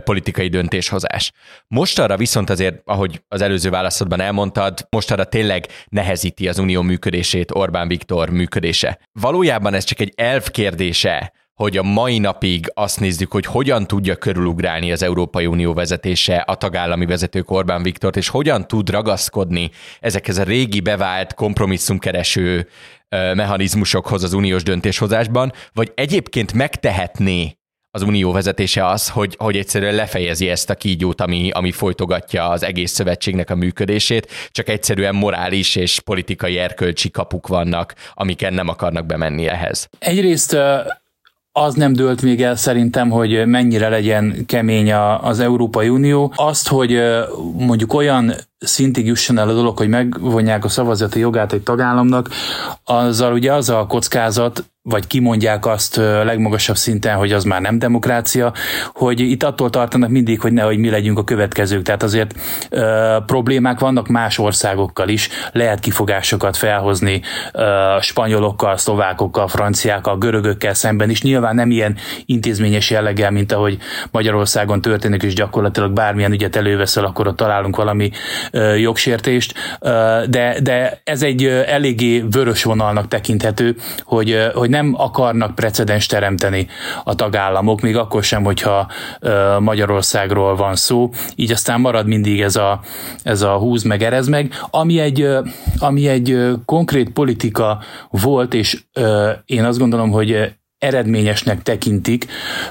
politikai 0.05 0.49
döntéshozás. 0.49 1.33
Most 1.67 1.99
arra 1.99 2.17
viszont 2.17 2.51
azért, 2.51 2.81
ahogy 2.85 3.23
az 3.29 3.41
előző 3.41 3.71
válaszodban 3.71 4.21
elmondtad, 4.21 4.87
most 4.89 5.11
arra 5.11 5.25
tényleg 5.25 5.67
nehezíti 5.89 6.49
az 6.49 6.59
unió 6.59 6.83
működését 6.83 7.51
Orbán 7.55 7.89
Viktor 7.89 8.31
működése. 8.31 8.99
Valójában 9.13 9.75
ez 9.75 9.85
csak 9.85 10.01
egy 10.01 10.13
elv 10.17 10.51
kérdése, 10.51 11.33
hogy 11.57 11.77
a 11.77 11.83
mai 11.83 12.19
napig 12.19 12.71
azt 12.75 13.01
nézzük, 13.01 13.33
hogy 13.33 13.47
hogyan 13.47 13.87
tudja 13.87 14.17
körülugrálni 14.17 14.93
az 14.93 15.03
Európai 15.03 15.47
Unió 15.47 15.75
vezetése 15.75 16.37
a 16.37 16.55
tagállami 16.55 17.07
vezetők 17.07 17.51
Orbán 17.51 17.83
Viktort, 17.83 18.17
és 18.17 18.29
hogyan 18.29 18.67
tud 18.67 18.91
ragaszkodni 18.91 19.71
ezekhez 20.01 20.39
a 20.39 20.43
régi 20.43 20.81
bevált 20.81 21.35
kompromisszumkereső 21.35 22.69
mechanizmusokhoz 23.09 24.23
az 24.23 24.33
uniós 24.33 24.63
döntéshozásban, 24.63 25.53
vagy 25.73 25.93
egyébként 25.95 26.53
megtehetné 26.53 27.57
az 27.91 28.03
unió 28.03 28.33
vezetése 28.33 28.87
az, 28.87 29.09
hogy, 29.09 29.35
hogy 29.39 29.57
egyszerűen 29.57 29.95
lefejezi 29.95 30.49
ezt 30.49 30.71
a 30.71 30.75
kígyót, 30.75 31.21
ami, 31.21 31.51
ami 31.51 31.73
folytogatja 31.73 32.49
az 32.49 32.63
egész 32.63 32.93
szövetségnek 32.93 33.51
a 33.51 33.55
működését, 33.55 34.33
csak 34.51 34.69
egyszerűen 34.69 35.15
morális 35.15 35.77
és 35.77 36.01
politikai 36.01 36.59
erkölcsi 36.59 37.11
kapuk 37.11 37.47
vannak, 37.47 37.95
amiken 38.15 38.55
nem 38.55 38.69
akarnak 38.69 39.07
bemenni 39.07 39.47
ehhez. 39.47 39.89
Egyrészt 39.99 40.57
az 41.59 41.75
nem 41.75 41.93
dőlt 41.93 42.23
még 42.23 42.43
el 42.43 42.57
szerintem, 42.57 43.11
hogy 43.11 43.47
mennyire 43.47 43.89
legyen 43.89 44.45
kemény 44.47 44.93
az 45.21 45.41
Európai 45.41 45.89
Unió. 45.89 46.33
Azt, 46.37 46.69
hogy 46.69 47.03
mondjuk 47.59 47.93
olyan 47.93 48.33
szintig 48.59 49.07
jusson 49.07 49.39
el 49.39 49.49
a 49.49 49.53
dolog, 49.53 49.77
hogy 49.77 49.89
megvonják 49.89 50.65
a 50.65 50.69
szavazati 50.69 51.19
jogát 51.19 51.53
egy 51.53 51.63
tagállamnak, 51.63 52.31
azzal 52.85 53.33
ugye 53.33 53.53
az 53.53 53.69
a 53.69 53.87
kockázat, 53.87 54.65
vagy 54.89 55.07
kimondják 55.07 55.67
azt 55.67 55.97
legmagasabb 55.97 56.77
szinten, 56.77 57.17
hogy 57.17 57.33
az 57.33 57.45
már 57.45 57.61
nem 57.61 57.79
demokrácia, 57.79 58.53
hogy 58.93 59.21
itt 59.21 59.43
attól 59.43 59.71
tartanak 59.71 60.11
mindig, 60.11 60.41
hogy 60.41 60.53
nehogy 60.53 60.79
mi 60.79 60.91
legyünk 60.91 61.19
a 61.19 61.25
következők. 61.25 61.83
Tehát 61.83 62.03
azért 62.03 62.35
ö, 62.71 63.17
problémák 63.27 63.79
vannak 63.79 64.09
más 64.09 64.39
országokkal 64.39 65.09
is, 65.09 65.29
lehet 65.53 65.81
kifogásokat 65.81 66.57
felhozni 66.57 67.21
ö, 67.53 67.97
spanyolokkal, 68.01 68.77
szlovákokkal, 68.77 69.49
franciákkal, 69.49 70.19
görögökkel 70.19 70.75
szemben 70.75 71.11
is. 71.11 71.23
Nyilván 71.23 71.55
nem 71.55 71.71
ilyen 71.71 71.97
intézményes 72.27 72.91
jelleggel, 72.91 73.31
mint 73.31 73.53
ahogy 73.53 73.79
Magyarországon 74.11 74.81
történik, 74.81 75.23
és 75.23 75.35
gyakorlatilag 75.35 75.93
bármilyen 75.93 76.33
ügyet 76.33 76.57
előveszel, 76.57 77.05
akkor 77.05 77.27
ott 77.27 77.37
találunk 77.37 77.77
valami 77.77 78.11
ö, 78.51 78.75
jogsértést, 78.75 79.55
ö, 79.81 80.21
de, 80.29 80.57
de 80.63 81.01
ez 81.05 81.23
egy 81.23 81.45
eléggé 81.47 82.25
vörös 82.31 82.63
vonalnak 82.63 83.09
tekinthető, 83.09 83.77
hogy, 84.05 84.51
hogy 84.55 84.75
nem 84.77 84.95
akarnak 84.97 85.55
precedens 85.55 86.07
teremteni 86.07 86.67
a 87.05 87.15
tagállamok, 87.15 87.81
még 87.81 87.97
akkor 87.97 88.23
sem, 88.23 88.45
hogyha 88.45 88.89
Magyarországról 89.59 90.57
van 90.57 90.77
szó, 90.77 91.11
így 91.35 91.53
aztán 91.53 91.81
marad 91.81 92.07
mindig 92.07 92.41
ez 92.41 92.57
a, 92.57 92.81
ez 93.23 93.43
a 93.43 93.57
húz 93.57 93.83
meg, 93.83 94.03
erez 94.03 94.29
meg, 94.29 94.53
ami 94.71 94.99
egy, 94.99 95.29
ami 95.79 96.09
egy 96.09 96.51
konkrét 96.65 97.11
politika 97.11 97.79
volt, 98.11 98.55
és 98.55 98.83
én 99.45 99.65
azt 99.65 99.79
gondolom, 99.79 100.11
hogy 100.11 100.55
eredményesnek 100.79 101.63
tekintik 101.63 102.27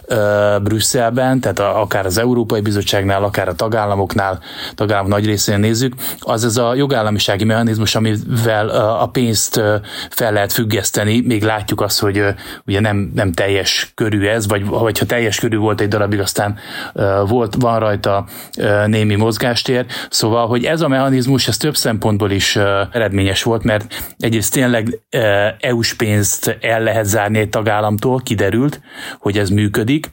uh, 0.07 0.17
Brüsszelben, 0.63 1.39
tehát 1.39 1.59
a, 1.59 1.81
akár 1.81 2.05
az 2.05 2.17
Európai 2.17 2.61
Bizottságnál, 2.61 3.23
akár 3.23 3.47
a 3.47 3.53
tagállamoknál, 3.53 4.39
tagállamok 4.75 5.11
nagy 5.11 5.25
részén 5.25 5.59
nézzük, 5.59 5.93
az 6.19 6.45
ez 6.45 6.57
a 6.57 6.75
jogállamisági 6.75 7.43
mechanizmus, 7.43 7.95
amivel 7.95 8.67
uh, 8.67 9.01
a 9.01 9.07
pénzt 9.07 9.57
uh, 9.57 9.73
fel 10.09 10.31
lehet 10.31 10.53
függeszteni, 10.53 11.21
még 11.21 11.43
látjuk 11.43 11.81
azt, 11.81 11.99
hogy 11.99 12.19
uh, 12.19 12.27
ugye 12.65 12.79
nem, 12.79 13.11
nem 13.15 13.31
teljes 13.31 13.91
körű 13.95 14.27
ez, 14.27 14.47
vagy, 14.47 14.65
vagy 14.65 14.99
ha 14.99 15.05
teljes 15.05 15.39
körű 15.39 15.57
volt 15.57 15.81
egy 15.81 15.87
darabig, 15.87 16.19
aztán 16.19 16.57
uh, 16.93 17.29
volt, 17.29 17.55
van 17.59 17.79
rajta 17.79 18.25
uh, 18.57 18.87
némi 18.87 19.15
mozgástér, 19.15 19.85
szóval, 20.09 20.47
hogy 20.47 20.65
ez 20.65 20.81
a 20.81 20.87
mechanizmus, 20.87 21.47
ez 21.47 21.57
több 21.57 21.75
szempontból 21.75 22.31
is 22.31 22.55
uh, 22.55 22.63
eredményes 22.91 23.43
volt, 23.43 23.63
mert 23.63 23.93
egyrészt 24.17 24.53
tényleg 24.53 24.99
uh, 25.11 25.21
EU-s 25.59 25.93
pénzt 25.93 26.57
el 26.61 26.81
lehet 26.81 27.05
zárni 27.05 27.39
egy 27.39 27.49
tagállam 27.49 27.94
államtól 27.95 28.21
kiderült, 28.23 28.81
hogy 29.19 29.37
ez 29.37 29.49
működik. 29.49 30.09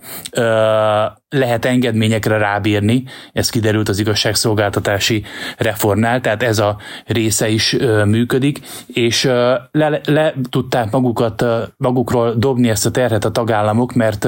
Lehet 1.29 1.65
engedményekre 1.65 2.37
rábírni, 2.37 3.05
ez 3.33 3.51
kiderült 3.51 3.89
az 3.89 3.99
igazságszolgáltatási 3.99 5.25
reformnál, 5.57 6.21
tehát 6.21 6.43
ez 6.43 6.59
a 6.59 6.77
része 7.07 7.49
is 7.49 7.77
működik, 8.05 8.61
és 8.87 9.25
le, 9.73 10.01
le 10.05 10.35
tudták 10.51 10.91
magukat, 10.91 11.45
magukról 11.77 12.35
dobni 12.37 12.69
ezt 12.69 12.87
a 12.87 12.91
terhet 12.91 13.25
a 13.25 13.31
tagállamok, 13.31 13.93
mert 13.95 14.25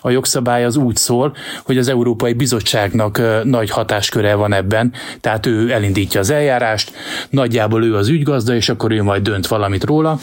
a 0.00 0.10
jogszabály 0.10 0.64
az 0.64 0.76
úgy 0.76 0.96
szól, 0.96 1.34
hogy 1.64 1.78
az 1.78 1.88
Európai 1.88 2.32
Bizottságnak 2.32 3.20
nagy 3.44 3.70
hatásköre 3.70 4.34
van 4.34 4.52
ebben, 4.52 4.92
tehát 5.20 5.46
ő 5.46 5.72
elindítja 5.72 6.20
az 6.20 6.30
eljárást, 6.30 6.92
nagyjából 7.30 7.84
ő 7.84 7.96
az 7.96 8.08
ügygazda, 8.08 8.54
és 8.54 8.68
akkor 8.68 8.90
ő 8.90 9.02
majd 9.02 9.22
dönt 9.22 9.46
valamit 9.46 9.84
róla, 9.84 10.18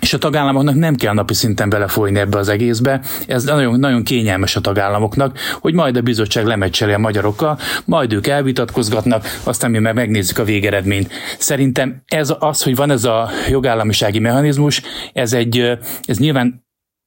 és 0.00 0.12
a 0.12 0.18
tagállamoknak 0.18 0.74
nem 0.74 0.94
kell 0.94 1.12
napi 1.12 1.34
szinten 1.34 1.68
belefolyni 1.68 2.18
ebbe 2.18 2.38
az 2.38 2.48
egészbe. 2.48 3.00
Ez 3.26 3.44
nagyon, 3.44 3.78
nagyon 3.78 4.02
kényelmes 4.02 4.56
a 4.56 4.60
tagállamoknak, 4.60 5.38
hogy 5.60 5.74
majd 5.74 5.96
a 5.96 6.00
bizottság 6.00 6.46
lemecseli 6.46 6.92
a 6.92 6.98
magyarokkal, 6.98 7.58
majd 7.84 8.12
ők 8.12 8.26
elvitatkozgatnak, 8.26 9.24
aztán 9.44 9.70
mi 9.70 9.78
meg 9.78 9.94
megnézzük 9.94 10.38
a 10.38 10.44
végeredményt. 10.44 11.12
Szerintem 11.38 12.02
ez 12.06 12.34
az, 12.38 12.62
hogy 12.62 12.76
van 12.76 12.90
ez 12.90 13.04
a 13.04 13.30
jogállamisági 13.48 14.18
mechanizmus, 14.18 14.82
ez 15.12 15.32
egy, 15.32 15.78
ez 16.02 16.18
nyilván 16.18 16.65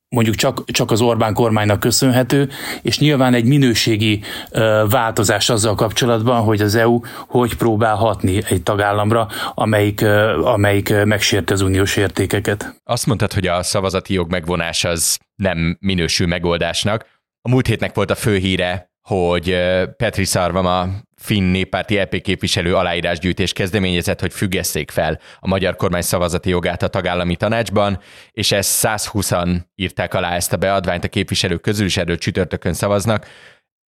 mondjuk 0.09 0.35
csak, 0.35 0.71
csak 0.71 0.91
az 0.91 1.01
Orbán 1.01 1.33
kormánynak 1.33 1.79
köszönhető, 1.79 2.49
és 2.81 2.99
nyilván 2.99 3.33
egy 3.33 3.45
minőségi 3.45 4.21
ö, 4.51 4.85
változás 4.89 5.49
azzal 5.49 5.75
kapcsolatban, 5.75 6.41
hogy 6.41 6.61
az 6.61 6.75
EU 6.75 6.99
hogy 7.27 7.55
próbál 7.55 7.95
hatni 7.95 8.41
egy 8.49 8.63
tagállamra, 8.63 9.27
amelyik, 9.53 10.05
amelyik 10.43 11.05
megsérti 11.05 11.53
az 11.53 11.61
uniós 11.61 11.95
értékeket. 11.95 12.81
Azt 12.83 13.05
mondtad, 13.05 13.33
hogy 13.33 13.47
a 13.47 13.63
szavazati 13.63 14.13
jog 14.13 14.29
megvonás 14.29 14.83
az 14.83 15.19
nem 15.35 15.77
minősül 15.79 16.27
megoldásnak. 16.27 17.05
A 17.41 17.49
múlt 17.49 17.67
hétnek 17.67 17.95
volt 17.95 18.11
a 18.11 18.15
fő 18.15 18.37
híre, 18.37 18.91
hogy 19.07 19.57
Petri 19.97 20.25
Szarvama 20.25 20.87
finn 21.19 21.51
néppárti 21.51 21.97
EP 21.97 22.21
képviselő 22.21 22.75
aláírásgyűjtés 22.75 23.53
kezdeményezett, 23.53 24.19
hogy 24.19 24.33
függesszék 24.33 24.91
fel 24.91 25.19
a 25.39 25.47
magyar 25.47 25.75
kormány 25.75 26.01
szavazati 26.01 26.49
jogát 26.49 26.83
a 26.83 26.87
tagállami 26.87 27.35
tanácsban, 27.35 27.99
és 28.31 28.51
ezt 28.51 28.87
120-an 28.87 29.59
írták 29.75 30.13
alá 30.13 30.35
ezt 30.35 30.53
a 30.53 30.57
beadványt 30.57 31.03
a 31.03 31.07
képviselők 31.07 31.61
közül, 31.61 31.85
és 31.85 31.97
erről 31.97 32.17
csütörtökön 32.17 32.73
szavaznak. 32.73 33.27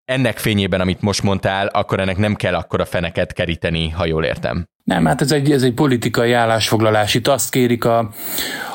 Ennek 0.05 0.38
fényében, 0.38 0.81
amit 0.81 1.01
most 1.01 1.23
mondtál, 1.23 1.67
akkor 1.67 2.00
ennek 2.00 2.17
nem 2.17 2.35
kell 2.35 2.55
akkora 2.55 2.85
feneket 2.85 3.33
keríteni, 3.33 3.89
ha 3.89 4.05
jól 4.05 4.23
értem. 4.23 4.65
Nem, 4.83 5.05
hát 5.05 5.21
ez 5.21 5.31
egy, 5.31 5.51
ez 5.51 5.63
egy 5.63 5.73
politikai 5.73 6.31
állásfoglalás. 6.31 7.13
Itt 7.13 7.27
azt 7.27 7.51
kérik 7.51 7.85
a, 7.85 8.09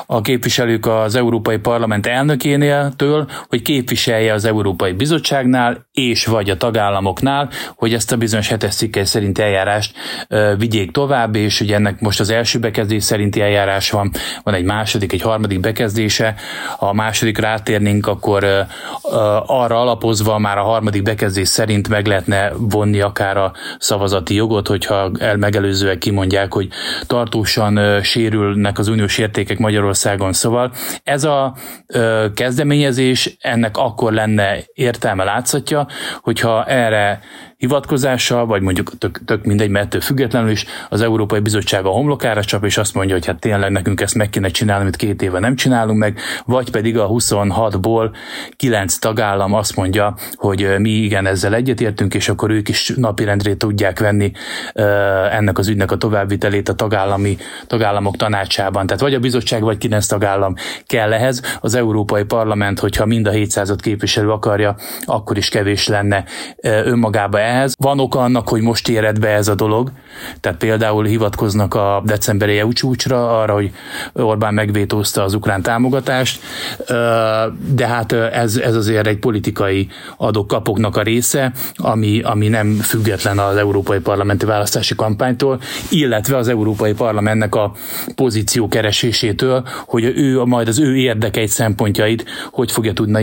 a 0.09 0.21
képviselők 0.21 0.85
az 0.85 1.15
Európai 1.15 1.57
Parlament 1.57 2.05
elnökénél 2.05 2.93
től, 2.95 3.27
hogy 3.47 3.61
képviselje 3.61 4.33
az 4.33 4.45
Európai 4.45 4.91
Bizottságnál 4.91 5.87
és 5.91 6.25
vagy 6.25 6.49
a 6.49 6.57
tagállamoknál, 6.57 7.49
hogy 7.75 7.93
ezt 7.93 8.11
a 8.11 8.17
bizonyos 8.17 8.47
hetes 8.47 8.75
cikkely 8.75 9.03
szerint 9.03 9.39
eljárást 9.39 9.95
ö, 10.27 10.53
vigyék 10.57 10.91
tovább, 10.91 11.35
és 11.35 11.61
ugye 11.61 11.75
ennek 11.75 11.99
most 11.99 12.19
az 12.19 12.29
első 12.29 12.59
bekezdés 12.59 13.03
szerinti 13.03 13.41
eljárás 13.41 13.91
van, 13.91 14.11
van 14.43 14.53
egy 14.53 14.63
második, 14.63 15.13
egy 15.13 15.21
harmadik 15.21 15.59
bekezdése. 15.59 16.35
A 16.77 16.93
második 16.93 17.37
rátérnénk, 17.37 18.07
akkor 18.07 18.43
ö, 18.43 18.59
ö, 19.11 19.17
arra 19.45 19.81
alapozva 19.81 20.37
már 20.37 20.57
a 20.57 20.63
harmadik 20.63 21.03
bekezdés 21.03 21.47
szerint 21.47 21.89
meg 21.89 22.05
lehetne 22.05 22.51
vonni 22.57 23.01
akár 23.01 23.37
a 23.37 23.51
szavazati 23.79 24.35
jogot, 24.35 24.67
hogyha 24.67 25.11
el 25.19 25.37
megelőzőek 25.37 25.97
kimondják, 25.97 26.53
hogy 26.53 26.67
tartósan 27.07 27.77
ö, 27.77 28.01
sérülnek 28.01 28.79
az 28.79 28.87
uniós 28.87 29.17
értékek 29.17 29.57
Magyarországon, 29.57 29.95
Magyarországon. 30.03 30.33
Szóval 30.33 30.71
ez 31.03 31.23
a 31.23 31.53
ö, 31.87 32.25
kezdeményezés, 32.33 33.37
ennek 33.41 33.77
akkor 33.77 34.13
lenne 34.13 34.57
értelme 34.73 35.23
látszatja, 35.23 35.87
hogyha 36.21 36.65
erre 36.65 37.19
hivatkozással, 37.57 38.45
vagy 38.45 38.61
mondjuk 38.61 38.97
tök, 38.97 39.19
tök 39.25 39.43
mindegy, 39.43 39.69
mert 39.69 40.03
függetlenül 40.03 40.49
is 40.49 40.65
az 40.89 41.01
Európai 41.01 41.39
Bizottság 41.39 41.85
a 41.85 41.89
homlokára 41.89 42.43
csap, 42.43 42.65
és 42.65 42.77
azt 42.77 42.93
mondja, 42.93 43.15
hogy 43.15 43.25
hát 43.25 43.39
tényleg 43.39 43.71
nekünk 43.71 44.01
ezt 44.01 44.15
meg 44.15 44.29
kéne 44.29 44.47
csinálni, 44.47 44.81
amit 44.81 44.95
két 44.95 45.21
éve 45.21 45.39
nem 45.39 45.55
csinálunk 45.55 45.99
meg, 45.99 46.19
vagy 46.45 46.71
pedig 46.71 46.97
a 46.97 47.07
26-ból 47.07 48.15
9 48.55 48.97
tagállam 48.97 49.53
azt 49.53 49.75
mondja, 49.75 50.15
hogy 50.33 50.75
mi 50.79 50.89
igen 50.89 51.25
ezzel 51.25 51.53
egyetértünk, 51.53 52.13
és 52.13 52.29
akkor 52.29 52.51
ők 52.51 52.69
is 52.69 52.93
napirendre 52.95 53.55
tudják 53.55 53.99
venni 53.99 54.31
ennek 55.31 55.57
az 55.57 55.67
ügynek 55.67 55.91
a 55.91 55.97
továbbvitelét 55.97 56.69
a 56.69 56.73
tagállami 56.73 57.37
tagállamok 57.67 58.15
tanácsában. 58.15 58.85
Tehát 58.85 59.01
vagy 59.01 59.13
a 59.13 59.19
bizottság, 59.19 59.61
vagy 59.61 59.77
9 59.77 60.05
tagállam 60.05 60.53
kell 60.85 61.13
ehhez. 61.13 61.41
Az 61.61 61.75
Európai 61.75 62.23
Parlament, 62.23 62.79
hogyha 62.79 63.05
mind 63.05 63.27
a 63.27 63.31
700 63.31 63.75
képviselő 63.77 64.29
akarja, 64.31 64.75
akkor 65.05 65.37
is 65.37 65.49
kevés 65.49 65.87
lenne 65.87 66.23
önmagába 66.61 67.45
ehhez. 67.47 67.73
Van 67.77 67.99
oka 67.99 68.19
annak, 68.19 68.49
hogy 68.49 68.61
most 68.61 68.89
éred 68.89 69.19
be 69.19 69.27
ez 69.27 69.47
a 69.47 69.55
dolog, 69.55 69.91
tehát 70.39 70.57
például 70.57 71.05
hivatkoznak 71.05 71.73
a 71.73 72.01
decemberi 72.05 72.57
EU 72.57 72.73
csúcsra 72.73 73.39
arra, 73.39 73.53
hogy 73.53 73.71
Orbán 74.13 74.53
megvétózta 74.53 75.23
az 75.23 75.33
ukrán 75.33 75.61
támogatást, 75.61 76.41
de 77.73 77.87
hát 77.87 78.11
ez, 78.11 78.57
ez 78.57 78.75
azért 78.75 79.07
egy 79.07 79.17
politikai 79.17 79.87
adok-kapoknak 80.17 80.95
a 80.95 81.01
része, 81.01 81.51
ami, 81.75 82.21
ami 82.21 82.47
nem 82.47 82.73
független 82.73 83.39
az 83.39 83.55
Európai 83.57 83.99
Parlamenti 83.99 84.45
Választási 84.45 84.95
Kampánytól, 84.95 85.59
illetve 85.89 86.37
az 86.37 86.47
Európai 86.47 86.93
Parlamentnek 86.93 87.55
a 87.55 87.71
pozíció 88.15 88.67
keresésétől, 88.67 89.67
hogy 89.85 90.03
ő 90.03 90.43
majd 90.43 90.67
az 90.67 90.79
ő 90.79 90.95
érdekeit, 90.95 91.49
szempontjait 91.49 92.25
hogy 92.51 92.71
fogja 92.71 92.93
tudna 92.93 93.19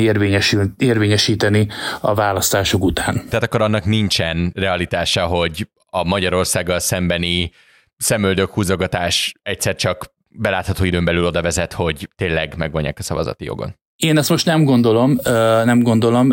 érvényesíteni 0.79 1.69
a 2.01 2.15
választások 2.15 2.85
után. 2.85 3.23
Tehát 3.29 3.45
akkor 3.45 3.63
annak 3.63 3.85
nincs 3.85 4.13
nincsen 4.16 4.53
realitása, 4.55 5.27
hogy 5.27 5.68
a 5.87 6.05
Magyarországgal 6.05 6.79
szembeni 6.79 7.50
szemöldök 7.96 8.50
húzogatás 8.50 9.35
egyszer 9.42 9.74
csak 9.74 10.14
belátható 10.29 10.85
időn 10.85 11.05
belül 11.05 11.24
oda 11.24 11.42
vezet, 11.42 11.72
hogy 11.72 12.09
tényleg 12.16 12.55
megvonják 12.57 12.98
a 12.98 13.03
szavazati 13.03 13.44
jogon. 13.44 13.77
Én 13.96 14.18
ezt 14.18 14.31
most 14.31 14.46
nem 14.46 14.64
gondolom, 14.64 15.18
nem 15.64 15.83
gondolom. 15.83 16.33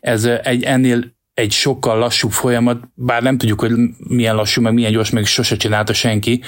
Ez 0.00 0.24
egy 0.24 0.62
ennél 0.62 1.18
egy 1.40 1.52
sokkal 1.52 1.98
lassúbb 1.98 2.30
folyamat, 2.30 2.78
bár 2.94 3.22
nem 3.22 3.38
tudjuk, 3.38 3.60
hogy 3.60 3.72
milyen 3.98 4.34
lassú, 4.34 4.62
meg 4.62 4.72
milyen 4.72 4.92
gyors, 4.92 5.10
meg 5.10 5.24
sose 5.24 5.56
csinálta 5.56 5.92
senki, 5.92 6.40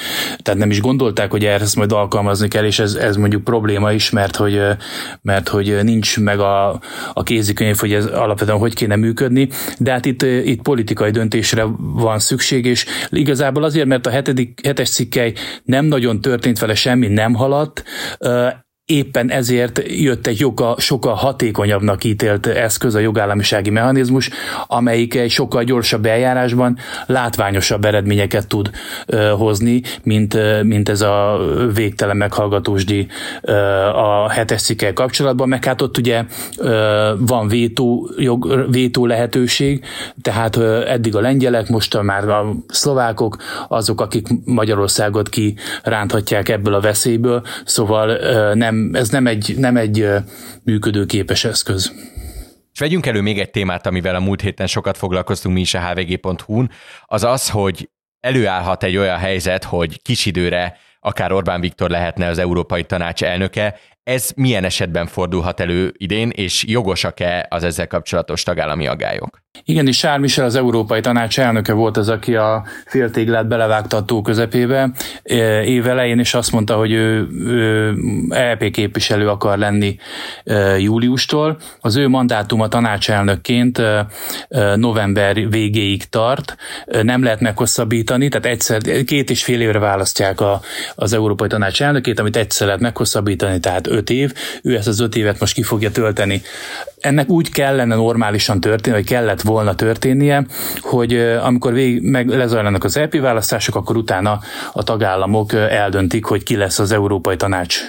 tehát 0.43 0.61
nem 0.61 0.71
is 0.71 0.81
gondolták, 0.81 1.31
hogy 1.31 1.45
erre 1.45 1.63
ezt 1.63 1.77
majd 1.77 1.93
alkalmazni 1.93 2.49
kell, 2.49 2.65
és 2.65 2.79
ez, 2.79 2.95
ez 2.95 3.17
mondjuk 3.17 3.45
probléma 3.45 3.93
is, 3.93 4.11
mert 4.11 4.37
hogy, 4.37 4.61
mert 5.23 5.49
hogy 5.49 5.79
nincs 5.83 6.21
meg 6.21 6.41
a, 6.41 6.81
a 7.13 7.23
kézikönyv, 7.23 7.77
hogy 7.77 7.93
ez 7.93 8.07
alapvetően 8.07 8.59
hogy 8.59 8.75
kéne 8.75 8.97
működni, 8.97 9.49
de 9.79 9.93
hát 9.93 10.07
itt, 10.07 10.23
itt 10.23 10.63
politikai 10.63 11.11
döntésre 11.11 11.65
van 11.79 12.19
szükség, 12.19 12.65
és 12.65 12.87
igazából 13.09 13.65
azért, 13.65 13.87
mert 13.87 14.07
a 14.07 14.11
hetedik, 14.11 14.61
hetes 14.67 14.91
cikkely 14.91 15.33
nem 15.65 15.85
nagyon 15.85 16.21
történt 16.21 16.59
vele 16.59 16.75
semmi, 16.75 17.07
nem 17.07 17.35
haladt, 17.35 17.85
éppen 18.93 19.31
ezért 19.31 19.83
jött 19.89 20.27
egy 20.27 20.41
joga, 20.41 20.75
sokkal 20.79 21.15
hatékonyabbnak 21.15 22.05
ítélt 22.05 22.47
eszköz 22.47 22.95
a 22.95 22.99
jogállamisági 22.99 23.71
mechanizmus, 23.71 24.31
amelyik 24.67 25.15
egy 25.15 25.31
sokkal 25.31 25.65
gyorsabb 25.65 26.07
eljárásban 26.07 26.79
látványosabb 27.07 27.85
eredményeket 27.85 28.49
tud 28.49 28.71
ö, 29.07 29.29
hozni, 29.37 29.83
mint, 30.03 30.63
mint 30.63 30.89
ez 30.89 31.01
a 31.01 31.41
végtelen 31.75 32.17
meghallgatósdi 32.17 33.07
ö, 33.41 33.53
a 33.87 34.29
hetes 34.29 34.63
cikkel 34.63 34.93
kapcsolatban, 34.93 35.49
meg 35.49 35.65
hát 35.65 35.83
ott 35.83 35.99
ugye 35.99 36.25
ö, 36.59 37.13
van 37.19 37.49
vétó, 37.49 38.11
jog, 38.17 38.67
vétó 38.71 39.07
lehetőség, 39.07 39.85
tehát 40.23 40.57
ö, 40.57 40.87
eddig 40.87 41.17
a 41.17 41.21
lengyelek, 41.21 41.69
most 41.69 42.03
már 42.03 42.29
a 42.29 42.55
szlovákok, 42.69 43.37
azok, 43.69 44.01
akik 44.01 44.27
Magyarországot 44.45 45.29
kiránthatják 45.29 46.49
ebből 46.49 46.75
a 46.75 46.81
veszélyből, 46.81 47.43
szóval 47.65 48.09
ö, 48.09 48.55
nem 48.55 48.82
ez 48.93 49.09
nem 49.09 49.27
egy, 49.27 49.55
nem 49.59 49.77
egy 49.77 50.09
működőképes 50.65 51.45
eszköz. 51.45 51.93
És 52.73 52.79
vegyünk 52.79 53.07
elő 53.07 53.21
még 53.21 53.39
egy 53.39 53.51
témát, 53.51 53.87
amivel 53.87 54.15
a 54.15 54.21
múlt 54.21 54.41
héten 54.41 54.67
sokat 54.67 54.97
foglalkoztunk 54.97 55.55
mi 55.55 55.61
is 55.61 55.75
a 55.75 55.81
hvg.hu-n, 55.81 56.71
az 57.05 57.25
az, 57.25 57.49
hogy 57.51 57.91
előállhat 58.21 58.83
egy 58.83 58.97
olyan 58.97 59.19
helyzet, 59.19 59.65
hogy 59.65 60.03
kis 60.03 60.27
időre 60.27 60.77
akár 61.01 61.33
Orbán 61.33 61.61
Viktor 61.61 61.91
lehetne 61.91 62.27
az 62.27 62.39
Európai 62.39 62.85
Tanács 62.85 63.23
elnöke. 63.23 63.79
Ez 64.03 64.31
milyen 64.37 64.65
esetben 64.65 65.07
fordulhat 65.07 65.61
elő 65.61 65.93
idén, 65.97 66.31
és 66.31 66.65
jogosak-e 66.65 67.47
az 67.51 67.65
ezzel 67.65 67.87
kapcsolatos 67.87 68.43
tagállami 68.43 68.87
agályok? 68.87 69.42
Igen, 69.65 69.87
és 69.87 69.99
Charles 69.99 70.21
Michel 70.21 70.45
az 70.45 70.55
Európai 70.55 71.01
Tanács 71.01 71.41
elnöke 71.41 71.73
volt 71.73 71.97
az, 71.97 72.09
aki 72.09 72.35
a 72.37 72.65
féltéglát 72.87 73.47
belevágta 73.49 73.97
a 73.97 74.05
tó 74.05 74.23
közepébe 74.23 74.91
e, 75.23 75.65
év 75.65 75.87
elején, 75.87 76.19
és 76.19 76.35
azt 76.35 76.53
mondta, 76.53 76.77
hogy 76.77 76.93
ő, 76.93 77.29
ő 77.47 77.95
EP 78.31 78.71
képviselő 78.71 79.29
akar 79.29 79.59
lenni 79.59 79.97
e, 80.45 80.79
júliustól. 80.79 81.59
Az 81.81 81.97
ő 81.97 82.09
mandátuma 82.09 82.69
tanácselnökként 82.69 83.79
e, 83.79 84.07
november 84.77 85.49
végéig 85.49 86.05
tart, 86.05 86.57
nem 87.03 87.23
lehet 87.23 87.41
meghosszabbítani, 87.41 88.29
tehát 88.29 88.47
egyszer, 88.47 89.05
két 89.05 89.31
és 89.31 89.45
fél 89.45 89.61
évre 89.61 89.79
választják 89.79 90.41
a, 90.41 90.61
az 90.95 91.13
Európai 91.13 91.49
Tanács 91.49 91.83
elnökét, 91.83 92.19
amit 92.19 92.37
egyszer 92.37 92.67
lehet 92.67 92.83
meghosszabbítani, 92.83 93.61
tehát 93.61 93.87
öt 93.87 94.11
év. 94.11 94.33
Ő 94.63 94.77
ezt 94.77 94.89
az 94.89 95.01
öt 95.01 95.17
évet 95.17 95.41
most 95.41 95.55
ki 95.55 95.63
fogja 95.63 95.91
tölteni 95.91 96.43
ennek 97.03 97.29
úgy 97.29 97.51
kellene 97.51 97.95
normálisan 97.95 98.61
történni, 98.61 98.97
vagy 98.97 99.07
kellett 99.07 99.41
volna 99.41 99.75
történnie, 99.75 100.47
hogy 100.81 101.15
amikor 101.43 101.73
végig 101.73 102.03
meg 102.03 102.29
lezajlanak 102.29 102.85
az 102.85 102.97
EP 102.97 103.21
választások, 103.21 103.75
akkor 103.75 103.97
utána 103.97 104.39
a 104.73 104.83
tagállamok 104.83 105.53
eldöntik, 105.53 106.25
hogy 106.25 106.43
ki 106.43 106.57
lesz 106.57 106.79
az 106.79 106.93
Európai 106.93 107.37
Tanács 107.37 107.81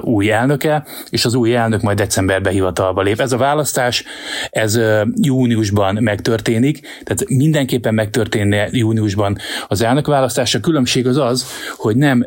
új 0.00 0.30
elnöke, 0.30 0.84
és 1.10 1.24
az 1.24 1.34
új 1.34 1.54
elnök 1.54 1.82
majd 1.82 1.98
decemberben 1.98 2.52
hivatalba 2.52 3.02
lép. 3.02 3.20
Ez 3.20 3.32
a 3.32 3.36
választás, 3.36 4.04
ez 4.50 4.80
júniusban 5.14 5.98
megtörténik, 6.00 6.80
tehát 6.80 7.28
mindenképpen 7.28 7.94
megtörténne 7.94 8.68
júniusban 8.70 9.36
az 9.68 9.82
elnökválasztás. 9.82 10.54
A 10.54 10.60
különbség 10.60 11.06
az 11.06 11.16
az, 11.16 11.46
hogy 11.76 11.96
nem 11.96 12.26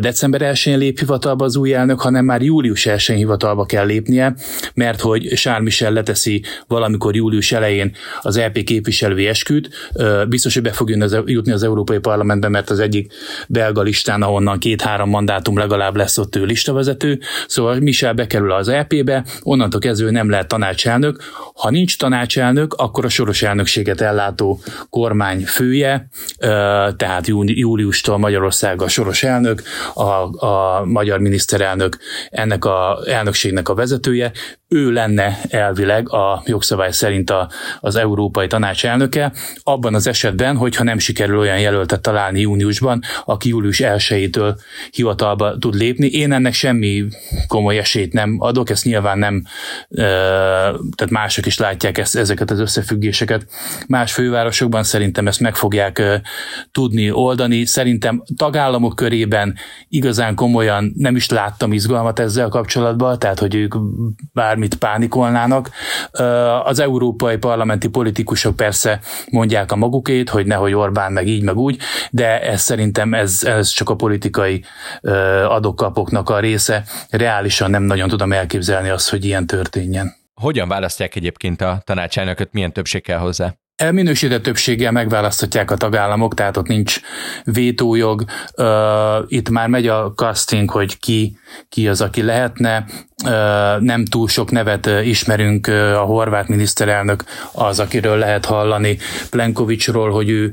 december 0.00 0.40
1-én 0.44 0.78
lép 0.78 0.98
hivatalba 0.98 1.44
az 1.44 1.56
új 1.56 1.74
elnök, 1.74 2.00
hanem 2.00 2.24
már 2.24 2.42
július 2.42 2.86
1-én 2.90 3.16
hivatalba 3.16 3.64
kell 3.64 3.86
lépnie, 3.86 4.34
mert 4.74 5.00
hogy 5.00 5.22
Charles 5.34 5.67
Michel 5.68 5.92
leteszi 5.92 6.42
valamikor 6.66 7.14
július 7.14 7.52
elején 7.52 7.96
az 8.20 8.36
EP 8.36 8.62
képviselői 8.62 9.26
esküt, 9.26 9.68
biztos, 10.28 10.54
hogy 10.54 10.62
be 10.62 10.72
fog 10.72 10.90
jutni 11.26 11.52
az 11.52 11.62
Európai 11.62 11.98
Parlamentbe, 11.98 12.48
mert 12.48 12.70
az 12.70 12.80
egyik 12.80 13.12
belga 13.48 13.82
listán, 13.82 14.22
ahonnan 14.22 14.58
két-három 14.58 15.08
mandátum 15.08 15.58
legalább 15.58 15.96
lesz 15.96 16.18
ott 16.18 16.36
ő 16.36 16.44
listavezető, 16.44 17.20
szóval 17.46 17.78
Michel 17.78 18.12
bekerül 18.12 18.52
az 18.52 18.68
EP-be, 18.68 19.24
onnantól 19.42 19.80
kezdve 19.80 20.10
nem 20.10 20.30
lehet 20.30 20.48
tanácselnök. 20.48 21.22
Ha 21.54 21.70
nincs 21.70 21.98
tanácselnök, 21.98 22.74
akkor 22.74 23.04
a 23.04 23.08
soros 23.08 23.42
elnökséget 23.42 24.00
ellátó 24.00 24.60
kormány 24.90 25.44
fője, 25.46 26.08
tehát 26.96 27.26
júliustól 27.26 28.18
Magyarország 28.18 28.82
a 28.82 28.88
soros 28.88 29.22
elnök, 29.22 29.62
a, 29.94 30.46
a 30.46 30.84
magyar 30.84 31.18
miniszterelnök 31.18 31.98
ennek 32.30 32.64
a 32.64 32.98
elnökségnek 33.06 33.68
a 33.68 33.74
vezetője, 33.74 34.32
ő 34.68 34.92
lenne 34.92 35.38
elvileg 35.48 36.12
a 36.12 36.42
jogszabály 36.46 36.92
szerint 36.92 37.30
a, 37.30 37.48
az 37.80 37.96
Európai 37.96 38.46
Tanács 38.46 38.86
elnöke, 38.86 39.32
abban 39.62 39.94
az 39.94 40.06
esetben, 40.06 40.56
hogyha 40.56 40.84
nem 40.84 40.98
sikerül 40.98 41.38
olyan 41.38 41.60
jelöltet 41.60 42.00
találni 42.00 42.40
júniusban, 42.40 43.02
aki 43.24 43.48
július 43.48 43.80
1-től 43.82 44.58
hivatalba 44.90 45.58
tud 45.58 45.74
lépni. 45.74 46.06
Én 46.06 46.32
ennek 46.32 46.52
semmi 46.52 47.04
komoly 47.46 47.78
esélyt 47.78 48.12
nem 48.12 48.36
adok, 48.38 48.70
ezt 48.70 48.84
nyilván 48.84 49.18
nem, 49.18 49.42
tehát 50.94 51.10
mások 51.10 51.46
is 51.46 51.58
látják 51.58 51.98
ezt, 51.98 52.16
ezeket 52.16 52.50
az 52.50 52.58
összefüggéseket. 52.58 53.46
Más 53.86 54.12
fővárosokban 54.12 54.82
szerintem 54.82 55.26
ezt 55.26 55.40
meg 55.40 55.56
fogják 55.56 56.02
tudni 56.72 57.10
oldani. 57.10 57.64
Szerintem 57.64 58.22
tagállamok 58.36 58.94
körében 58.96 59.54
igazán 59.88 60.34
komolyan 60.34 60.92
nem 60.96 61.16
is 61.16 61.28
láttam 61.28 61.72
izgalmat 61.72 62.18
ezzel 62.18 62.48
kapcsolatban, 62.48 63.18
tehát 63.18 63.38
hogy 63.38 63.54
ők 63.54 63.74
bármit 64.58 64.74
pánikolnának. 64.74 65.70
Az 66.64 66.78
európai 66.78 67.36
parlamenti 67.36 67.88
politikusok 67.88 68.56
persze 68.56 69.00
mondják 69.30 69.72
a 69.72 69.76
magukét, 69.76 70.30
hogy 70.30 70.46
nehogy 70.46 70.74
Orbán 70.74 71.12
meg 71.12 71.26
így, 71.26 71.42
meg 71.42 71.56
úgy, 71.56 71.78
de 72.10 72.40
ez 72.40 72.60
szerintem 72.60 73.14
ez, 73.14 73.44
ez 73.44 73.68
csak 73.68 73.90
a 73.90 73.96
politikai 73.96 74.64
adokkapoknak 75.48 76.30
a 76.30 76.38
része. 76.38 76.84
Reálisan 77.10 77.70
nem 77.70 77.82
nagyon 77.82 78.08
tudom 78.08 78.32
elképzelni 78.32 78.88
azt, 78.88 79.10
hogy 79.10 79.24
ilyen 79.24 79.46
történjen. 79.46 80.16
Hogyan 80.34 80.68
választják 80.68 81.14
egyébként 81.14 81.60
a 81.60 81.82
tanácselnököt, 81.84 82.52
milyen 82.52 82.72
többség 82.72 83.02
kell 83.02 83.18
hozzá? 83.18 83.54
Minősített 83.90 84.42
többséggel 84.42 84.92
megválaszthatják 84.92 85.70
a 85.70 85.76
tagállamok, 85.76 86.34
tehát 86.34 86.56
ott 86.56 86.66
nincs 86.66 87.00
vétójog. 87.44 88.24
Itt 89.26 89.48
már 89.48 89.68
megy 89.68 89.86
a 89.86 90.12
casting, 90.16 90.70
hogy 90.70 90.98
ki, 90.98 91.38
ki 91.68 91.88
az, 91.88 92.00
aki 92.00 92.22
lehetne 92.22 92.86
nem 93.80 94.04
túl 94.04 94.28
sok 94.28 94.50
nevet 94.50 94.90
ismerünk, 95.04 95.66
a 95.94 96.00
horvát 96.00 96.48
miniszterelnök 96.48 97.24
az, 97.52 97.80
akiről 97.80 98.16
lehet 98.16 98.44
hallani 98.44 98.98
Plenkovicsról, 99.30 100.10
hogy 100.10 100.28
ő 100.28 100.52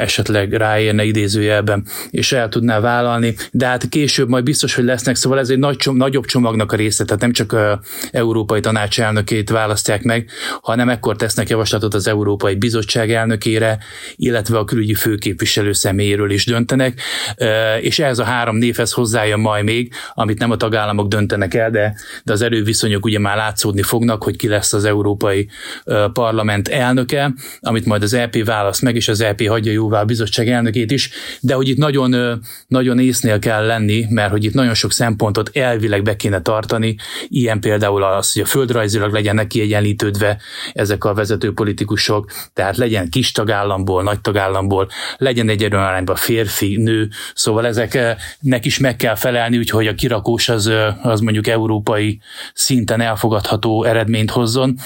esetleg 0.00 0.52
ráérne 0.52 1.04
idézőjelben, 1.04 1.86
és 2.10 2.32
el 2.32 2.48
tudná 2.48 2.80
vállalni, 2.80 3.34
de 3.50 3.66
hát 3.66 3.88
később 3.88 4.28
majd 4.28 4.44
biztos, 4.44 4.74
hogy 4.74 4.84
lesznek, 4.84 5.16
szóval 5.16 5.38
ez 5.38 5.50
egy 5.50 5.58
nagy, 5.58 5.76
nagyobb 5.92 6.24
csomagnak 6.24 6.72
a 6.72 6.76
része, 6.76 7.04
tehát 7.04 7.20
nem 7.20 7.32
csak 7.32 7.52
a 7.52 7.80
Európai 8.10 8.60
Tanács 8.60 9.00
elnökét 9.00 9.50
választják 9.50 10.02
meg, 10.02 10.28
hanem 10.60 10.88
ekkor 10.88 11.16
tesznek 11.16 11.48
javaslatot 11.48 11.94
az 11.94 12.08
Európai 12.08 12.54
Bizottság 12.54 13.12
elnökére, 13.12 13.78
illetve 14.16 14.58
a 14.58 14.64
külügyi 14.64 14.94
főképviselő 14.94 15.72
személyéről 15.72 16.30
is 16.30 16.44
döntenek, 16.44 17.00
és 17.80 17.98
ez 17.98 18.18
a 18.18 18.24
három 18.24 18.56
névhez 18.56 18.92
hozzájön 18.92 19.40
majd 19.40 19.64
még, 19.64 19.92
amit 20.14 20.38
nem 20.38 20.50
a 20.50 20.56
tagállamok 20.56 21.08
döntenek 21.08 21.54
el, 21.54 21.63
el, 21.64 21.70
de, 21.70 21.94
de 22.24 22.32
az 22.32 22.42
erőviszonyok 22.42 23.04
ugye 23.04 23.18
már 23.18 23.36
látszódni 23.36 23.82
fognak, 23.82 24.22
hogy 24.22 24.36
ki 24.36 24.48
lesz 24.48 24.72
az 24.72 24.84
Európai 24.84 25.48
Parlament 26.12 26.68
elnöke, 26.68 27.34
amit 27.60 27.84
majd 27.84 28.02
az 28.02 28.14
EP 28.14 28.44
választ 28.44 28.82
meg, 28.82 28.96
és 28.96 29.08
az 29.08 29.20
EP 29.20 29.46
hagyja 29.46 29.72
jóvá 29.72 30.00
a 30.00 30.04
bizottság 30.04 30.48
elnökét 30.48 30.90
is, 30.90 31.10
de 31.40 31.54
hogy 31.54 31.68
itt 31.68 31.76
nagyon, 31.76 32.40
nagyon 32.66 32.98
észnél 32.98 33.38
kell 33.38 33.66
lenni, 33.66 34.06
mert 34.08 34.30
hogy 34.30 34.44
itt 34.44 34.54
nagyon 34.54 34.74
sok 34.74 34.92
szempontot 34.92 35.50
elvileg 35.56 36.02
be 36.02 36.16
kéne 36.16 36.40
tartani, 36.40 36.96
ilyen 37.28 37.60
például 37.60 38.02
az, 38.02 38.32
hogy 38.32 38.42
a 38.42 38.46
földrajzilag 38.46 39.12
legyenek 39.12 39.46
kiegyenlítődve 39.46 40.40
ezek 40.72 41.04
a 41.04 41.14
vezető 41.14 41.52
politikusok, 41.52 42.30
tehát 42.52 42.76
legyen 42.76 43.10
kis 43.10 43.32
tagállamból, 43.32 44.02
nagy 44.02 44.20
tagállamból, 44.20 44.88
legyen 45.16 45.48
egy 45.48 45.64
arányban 45.64 46.16
férfi, 46.16 46.76
nő, 46.76 47.08
szóval 47.34 47.66
ezeknek 47.66 48.64
is 48.64 48.78
meg 48.78 48.96
kell 48.96 49.14
felelni, 49.14 49.58
úgyhogy 49.58 49.86
a 49.86 49.94
kirakós 49.94 50.48
az, 50.48 50.70
az 51.02 51.20
mondjuk 51.20 51.46
európai 51.54 52.20
szinten 52.52 53.00
elfogadható 53.00 53.84
eredményt 53.84 54.30
hozzon, 54.30 54.78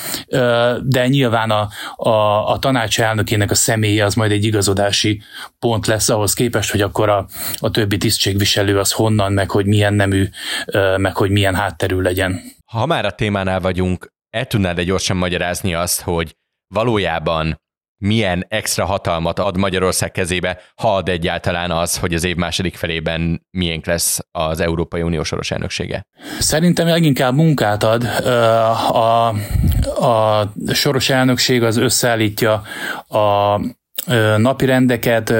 de 0.82 1.08
nyilván 1.08 1.50
a, 1.50 1.68
a, 1.96 2.50
a 2.50 2.58
tanács 2.58 3.00
elnökének 3.00 3.50
a 3.50 3.54
személye 3.54 4.04
az 4.04 4.14
majd 4.14 4.30
egy 4.30 4.44
igazodási 4.44 5.22
pont 5.58 5.86
lesz 5.86 6.08
ahhoz 6.08 6.32
képest, 6.32 6.70
hogy 6.70 6.80
akkor 6.80 7.08
a, 7.08 7.26
a 7.58 7.70
többi 7.70 7.96
tisztségviselő 7.96 8.78
az 8.78 8.92
honnan, 8.92 9.32
meg 9.32 9.50
hogy 9.50 9.66
milyen 9.66 9.94
nemű, 9.94 10.28
meg 10.96 11.16
hogy 11.16 11.30
milyen 11.30 11.54
hátterű 11.54 12.00
legyen. 12.00 12.40
Ha 12.64 12.86
már 12.86 13.04
a 13.04 13.10
témánál 13.10 13.60
vagyunk, 13.60 14.08
el 14.30 14.46
tudnád-e 14.46 14.82
gyorsan 14.82 15.16
magyarázni 15.16 15.74
azt, 15.74 16.00
hogy 16.00 16.36
valójában 16.74 17.60
milyen 17.98 18.44
extra 18.48 18.84
hatalmat 18.84 19.38
ad 19.38 19.56
Magyarország 19.56 20.10
kezébe, 20.10 20.58
ha 20.76 20.94
ad 20.96 21.08
egyáltalán 21.08 21.70
az, 21.70 21.96
hogy 21.96 22.14
az 22.14 22.24
év 22.24 22.36
második 22.36 22.76
felében 22.76 23.46
miénk 23.50 23.86
lesz 23.86 24.18
az 24.30 24.60
Európai 24.60 25.02
Unió 25.02 25.22
soros 25.22 25.50
elnöksége? 25.50 26.06
Szerintem 26.38 26.86
leginkább 26.86 27.34
munkát 27.34 27.82
ad. 27.82 28.04
A, 28.92 29.28
a 30.06 30.48
soros 30.72 31.10
elnökség 31.10 31.62
az 31.62 31.76
összeállítja 31.76 32.62
a 33.08 33.60
napi 34.36 34.64
rendeket 34.64 35.30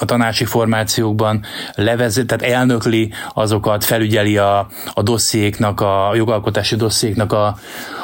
a 0.00 0.04
tanácsi 0.04 0.44
formációkban 0.44 1.44
levezet, 1.74 2.26
tehát 2.26 2.54
elnökli 2.54 3.12
azokat, 3.34 3.84
felügyeli 3.84 4.36
a, 4.36 4.68
a 4.92 5.02
dossziéknak, 5.02 5.80
a 5.80 6.12
jogalkotási 6.14 6.76
dossziéknak 6.76 7.32
a, 7.32 7.56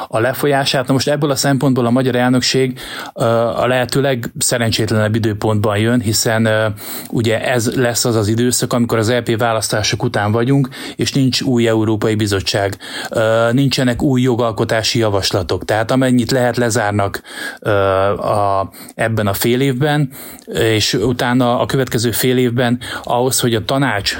a 0.07 0.19
lefolyását. 0.19 0.87
Na 0.87 0.93
most 0.93 1.07
ebből 1.07 1.31
a 1.31 1.35
szempontból 1.35 1.85
a 1.85 1.89
magyar 1.89 2.15
elnökség 2.15 2.79
a 3.55 3.67
lehető 3.67 4.01
legszerencsétlenebb 4.01 5.15
időpontban 5.15 5.77
jön, 5.77 6.01
hiszen 6.01 6.73
ugye 7.09 7.41
ez 7.41 7.75
lesz 7.75 8.05
az 8.05 8.15
az 8.15 8.27
időszak, 8.27 8.73
amikor 8.73 8.97
az 8.97 9.09
EP 9.09 9.37
választások 9.37 10.03
után 10.03 10.31
vagyunk, 10.31 10.69
és 10.95 11.13
nincs 11.13 11.41
új 11.41 11.67
Európai 11.67 12.15
Bizottság, 12.15 12.77
nincsenek 13.51 14.01
új 14.01 14.21
jogalkotási 14.21 14.99
javaslatok. 14.99 15.65
Tehát 15.65 15.91
amennyit 15.91 16.31
lehet 16.31 16.57
lezárnak 16.57 17.21
a, 18.17 18.69
ebben 18.95 19.27
a 19.27 19.33
fél 19.33 19.61
évben, 19.61 20.08
és 20.45 20.93
utána 20.93 21.59
a 21.59 21.65
következő 21.65 22.11
fél 22.11 22.37
évben 22.37 22.79
ahhoz, 23.03 23.39
hogy 23.39 23.55
a 23.55 23.65
tanács 23.65 24.17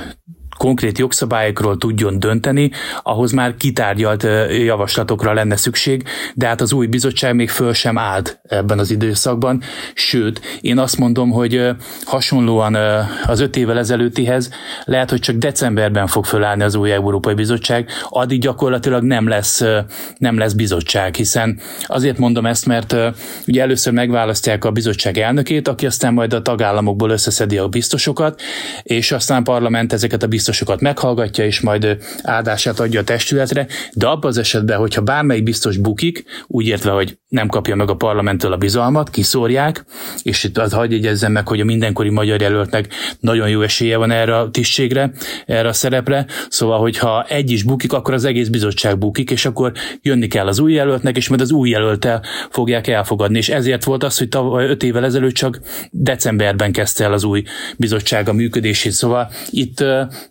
konkrét 0.59 0.97
jogszabályokról 0.97 1.77
tudjon 1.77 2.19
dönteni, 2.19 2.71
ahhoz 3.03 3.31
már 3.31 3.55
kitárgyalt 3.57 4.23
javaslatokra 4.49 5.33
lenne 5.33 5.55
szükség, 5.55 6.03
de 6.33 6.47
hát 6.47 6.61
az 6.61 6.73
új 6.73 6.87
bizottság 6.87 7.35
még 7.35 7.49
föl 7.49 7.73
sem 7.73 7.97
állt 7.97 8.39
ebben 8.43 8.79
az 8.79 8.91
időszakban, 8.91 9.61
sőt, 9.93 10.41
én 10.61 10.77
azt 10.77 10.97
mondom, 10.97 11.29
hogy 11.29 11.69
hasonlóan 12.03 12.77
az 13.25 13.39
öt 13.39 13.55
évvel 13.55 13.77
ezelőttihez 13.77 14.49
lehet, 14.85 15.09
hogy 15.09 15.19
csak 15.19 15.35
decemberben 15.35 16.07
fog 16.07 16.25
fölállni 16.25 16.63
az 16.63 16.75
új 16.75 16.91
Európai 16.91 17.33
Bizottság, 17.33 17.89
addig 18.09 18.41
gyakorlatilag 18.41 19.03
nem 19.03 19.27
lesz, 19.27 19.63
nem 20.17 20.37
lesz 20.37 20.53
bizottság, 20.53 21.15
hiszen 21.15 21.59
azért 21.85 22.17
mondom 22.17 22.45
ezt, 22.45 22.65
mert 22.65 22.95
ugye 23.47 23.61
először 23.61 23.93
megválasztják 23.93 24.65
a 24.65 24.71
bizottság 24.71 25.17
elnökét, 25.17 25.67
aki 25.67 25.85
aztán 25.85 26.13
majd 26.13 26.33
a 26.33 26.41
tagállamokból 26.41 27.09
összeszedi 27.09 27.57
a 27.57 27.67
biztosokat, 27.67 28.41
és 28.83 29.11
aztán 29.11 29.39
a 29.39 29.43
parlament 29.43 29.93
ezeket 29.93 30.23
a 30.23 30.27
biztosokat 30.27 30.47
meghallgatja, 30.79 31.45
és 31.45 31.59
majd 31.59 31.97
áldását 32.21 32.79
adja 32.79 32.99
a 32.99 33.03
testületre, 33.03 33.67
de 33.93 34.07
abban 34.07 34.29
az 34.29 34.37
esetben, 34.37 34.77
hogyha 34.77 35.01
bármelyik 35.01 35.43
biztos 35.43 35.77
bukik, 35.77 36.23
úgy 36.47 36.67
értve, 36.67 36.91
hogy 36.91 37.17
nem 37.27 37.47
kapja 37.47 37.75
meg 37.75 37.89
a 37.89 37.95
parlamenttől 37.95 38.53
a 38.53 38.57
bizalmat, 38.57 39.09
kiszórják, 39.09 39.85
és 40.23 40.43
itt 40.43 40.57
az 40.57 40.71
hagyj 40.71 40.93
jegyezzem 40.93 41.31
meg, 41.31 41.47
hogy 41.47 41.59
a 41.59 41.65
mindenkori 41.65 42.09
magyar 42.09 42.41
jelöltnek 42.41 42.93
nagyon 43.19 43.49
jó 43.49 43.61
esélye 43.61 43.97
van 43.97 44.11
erre 44.11 44.37
a 44.37 44.49
tisztségre, 44.49 45.11
erre 45.45 45.67
a 45.67 45.73
szerepre, 45.73 46.25
szóval, 46.49 46.79
hogyha 46.79 47.23
egy 47.23 47.51
is 47.51 47.63
bukik, 47.63 47.93
akkor 47.93 48.13
az 48.13 48.25
egész 48.25 48.47
bizottság 48.47 48.97
bukik, 48.97 49.31
és 49.31 49.45
akkor 49.45 49.71
jönni 50.01 50.27
kell 50.27 50.47
az 50.47 50.59
új 50.59 50.73
jelöltnek, 50.73 51.17
és 51.17 51.27
majd 51.27 51.41
az 51.41 51.51
új 51.51 51.69
jelöltel 51.69 52.23
fogják 52.49 52.87
elfogadni. 52.87 53.37
És 53.37 53.49
ezért 53.49 53.83
volt 53.83 54.03
az, 54.03 54.17
hogy 54.17 54.29
tavaly 54.29 54.67
öt 54.67 54.83
évvel 54.83 55.05
ezelőtt 55.05 55.33
csak 55.33 55.59
decemberben 55.91 56.71
kezdte 56.71 57.03
el 57.03 57.13
az 57.13 57.23
új 57.23 57.43
bizottság 57.77 58.29
a 58.29 58.33
működését. 58.33 58.91
Szóval 58.91 59.31
itt, 59.49 59.83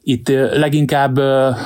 itt 0.09 0.29
leginkább, 0.53 1.19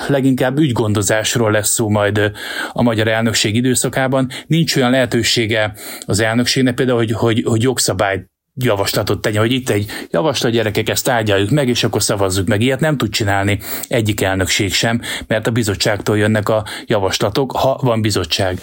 leginkább 0.09 0.59
ügygondozásról 0.59 1.50
lesz 1.50 1.68
szó 1.68 1.88
majd 1.88 2.33
a 2.72 2.83
magyar 2.83 3.09
elnökség 3.09 3.55
időszakában. 3.55 4.28
Nincs 4.46 4.76
olyan 4.76 4.90
lehetősége 4.90 5.74
az 6.07 6.20
elnökségnek 6.20 6.74
például, 6.74 6.98
hogy, 6.98 7.12
hogy, 7.12 7.42
hogy 7.44 7.62
jogszabályt 7.62 8.32
javaslatot 8.54 9.20
tegyen, 9.20 9.40
hogy 9.40 9.52
itt 9.52 9.68
egy 9.68 9.86
javaslat, 10.10 10.52
gyerekek, 10.52 10.88
ezt 10.88 11.04
tárgyaljuk 11.04 11.50
meg, 11.50 11.68
és 11.68 11.84
akkor 11.84 12.02
szavazzuk 12.02 12.46
meg. 12.46 12.60
Ilyet 12.60 12.80
nem 12.80 12.96
tud 12.96 13.10
csinálni 13.10 13.58
egyik 13.88 14.20
elnökség 14.20 14.74
sem, 14.74 15.00
mert 15.26 15.46
a 15.46 15.50
bizottságtól 15.50 16.18
jönnek 16.18 16.48
a 16.48 16.64
javaslatok, 16.86 17.52
ha 17.52 17.78
van 17.82 18.00
bizottság. 18.00 18.58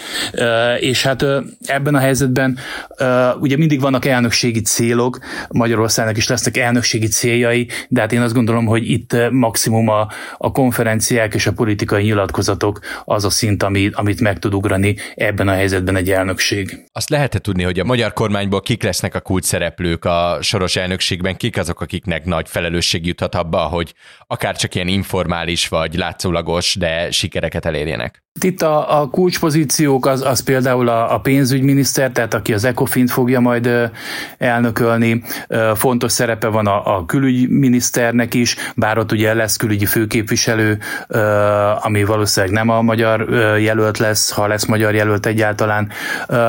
És 0.80 1.04
hát 1.04 1.26
ebben 1.66 1.96
a 1.96 2.00
helyzetben 2.00 2.58
ugye 3.40 3.58
mindig 3.58 3.82
vannak 3.82 4.06
elnökségi 4.06 4.62
célok, 4.62 5.20
Magyarországnak 5.50 6.18
is 6.18 6.28
lesznek 6.28 6.58
elnökségi 6.58 7.08
céljai, 7.08 7.68
de 7.88 8.02
hát 8.02 8.12
én 8.12 8.22
azt 8.22 8.34
gondolom, 8.34 8.66
hogy 8.66 8.90
itt 8.90 9.16
maximum 9.32 9.88
a, 9.88 10.08
a 10.38 10.52
konferenciák 10.52 11.34
és 11.34 11.48
a 11.48 11.54
politikai 11.54 12.04
nyilatkozatok 12.04 12.80
az 13.06 13.26
a 13.26 13.30
szint, 13.30 13.64
amit, 13.64 13.96
amit 13.96 14.22
meg 14.22 14.40
tud 14.40 14.54
ugrani 14.54 14.96
ebben 15.16 15.48
a 15.48 15.54
helyzetben 15.54 15.96
egy 15.96 16.12
elnökség. 16.12 16.86
Azt 16.92 17.10
lehet 17.10 17.42
tudni, 17.42 17.64
hogy 17.64 17.80
a 17.80 17.84
magyar 17.84 18.14
kormányból 18.14 18.62
kik 18.62 18.84
lesznek 18.84 19.16
a 19.16 19.22
szerep 19.42 19.79
szereplők 19.80 20.06
a 20.06 20.38
soros 20.42 20.76
elnökségben, 20.76 21.38
kik 21.38 21.58
azok, 21.58 21.82
akiknek 21.82 22.26
nagy 22.26 22.50
felelősség 22.50 23.06
juthat 23.06 23.36
abba, 23.36 23.58
hogy 23.58 23.94
akár 24.28 24.56
csak 24.56 24.76
ilyen 24.76 24.88
informális 24.88 25.68
vagy 25.68 25.96
látszólagos, 25.96 26.76
de 26.76 27.12
sikereket 27.12 27.66
elérjenek? 27.66 28.24
Itt 28.42 28.62
a, 28.62 29.02
a 29.02 29.08
kulcspozíciók 29.08 30.06
az, 30.06 30.22
az 30.22 30.44
például 30.44 30.88
a, 30.88 31.14
a 31.14 31.20
pénzügyminiszter, 31.20 32.12
tehát 32.12 32.34
aki 32.34 32.54
az 32.54 32.64
ecofin 32.64 33.08
fogja 33.08 33.40
majd 33.40 33.92
elnökölni. 34.38 35.24
Fontos 35.76 36.12
szerepe 36.12 36.48
van 36.48 36.68
a, 36.68 36.98
a 36.98 37.06
külügyminiszternek 37.06 38.34
is, 38.34 38.56
bár 38.76 38.98
ott 38.98 39.12
ugye 39.12 39.34
lesz 39.34 39.58
külügyi 39.58 39.86
főképviselő, 39.86 40.78
ami 41.80 42.04
valószínűleg 42.04 42.56
nem 42.56 42.70
a 42.70 42.82
magyar 42.82 43.30
jelölt 43.60 43.98
lesz, 43.98 44.32
ha 44.32 44.48
lesz 44.48 44.66
magyar 44.66 44.96
jelölt 44.96 45.26
egyáltalán. 45.26 45.90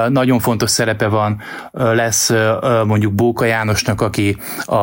Nagyon 0.08 0.38
fontos 0.38 0.70
szerepe 0.70 1.06
van, 1.06 1.40
lesz 1.72 2.32
mondjuk 2.86 3.12
Bóka 3.20 3.44
Jánosnak, 3.44 4.00
aki 4.00 4.36
a, 4.64 4.76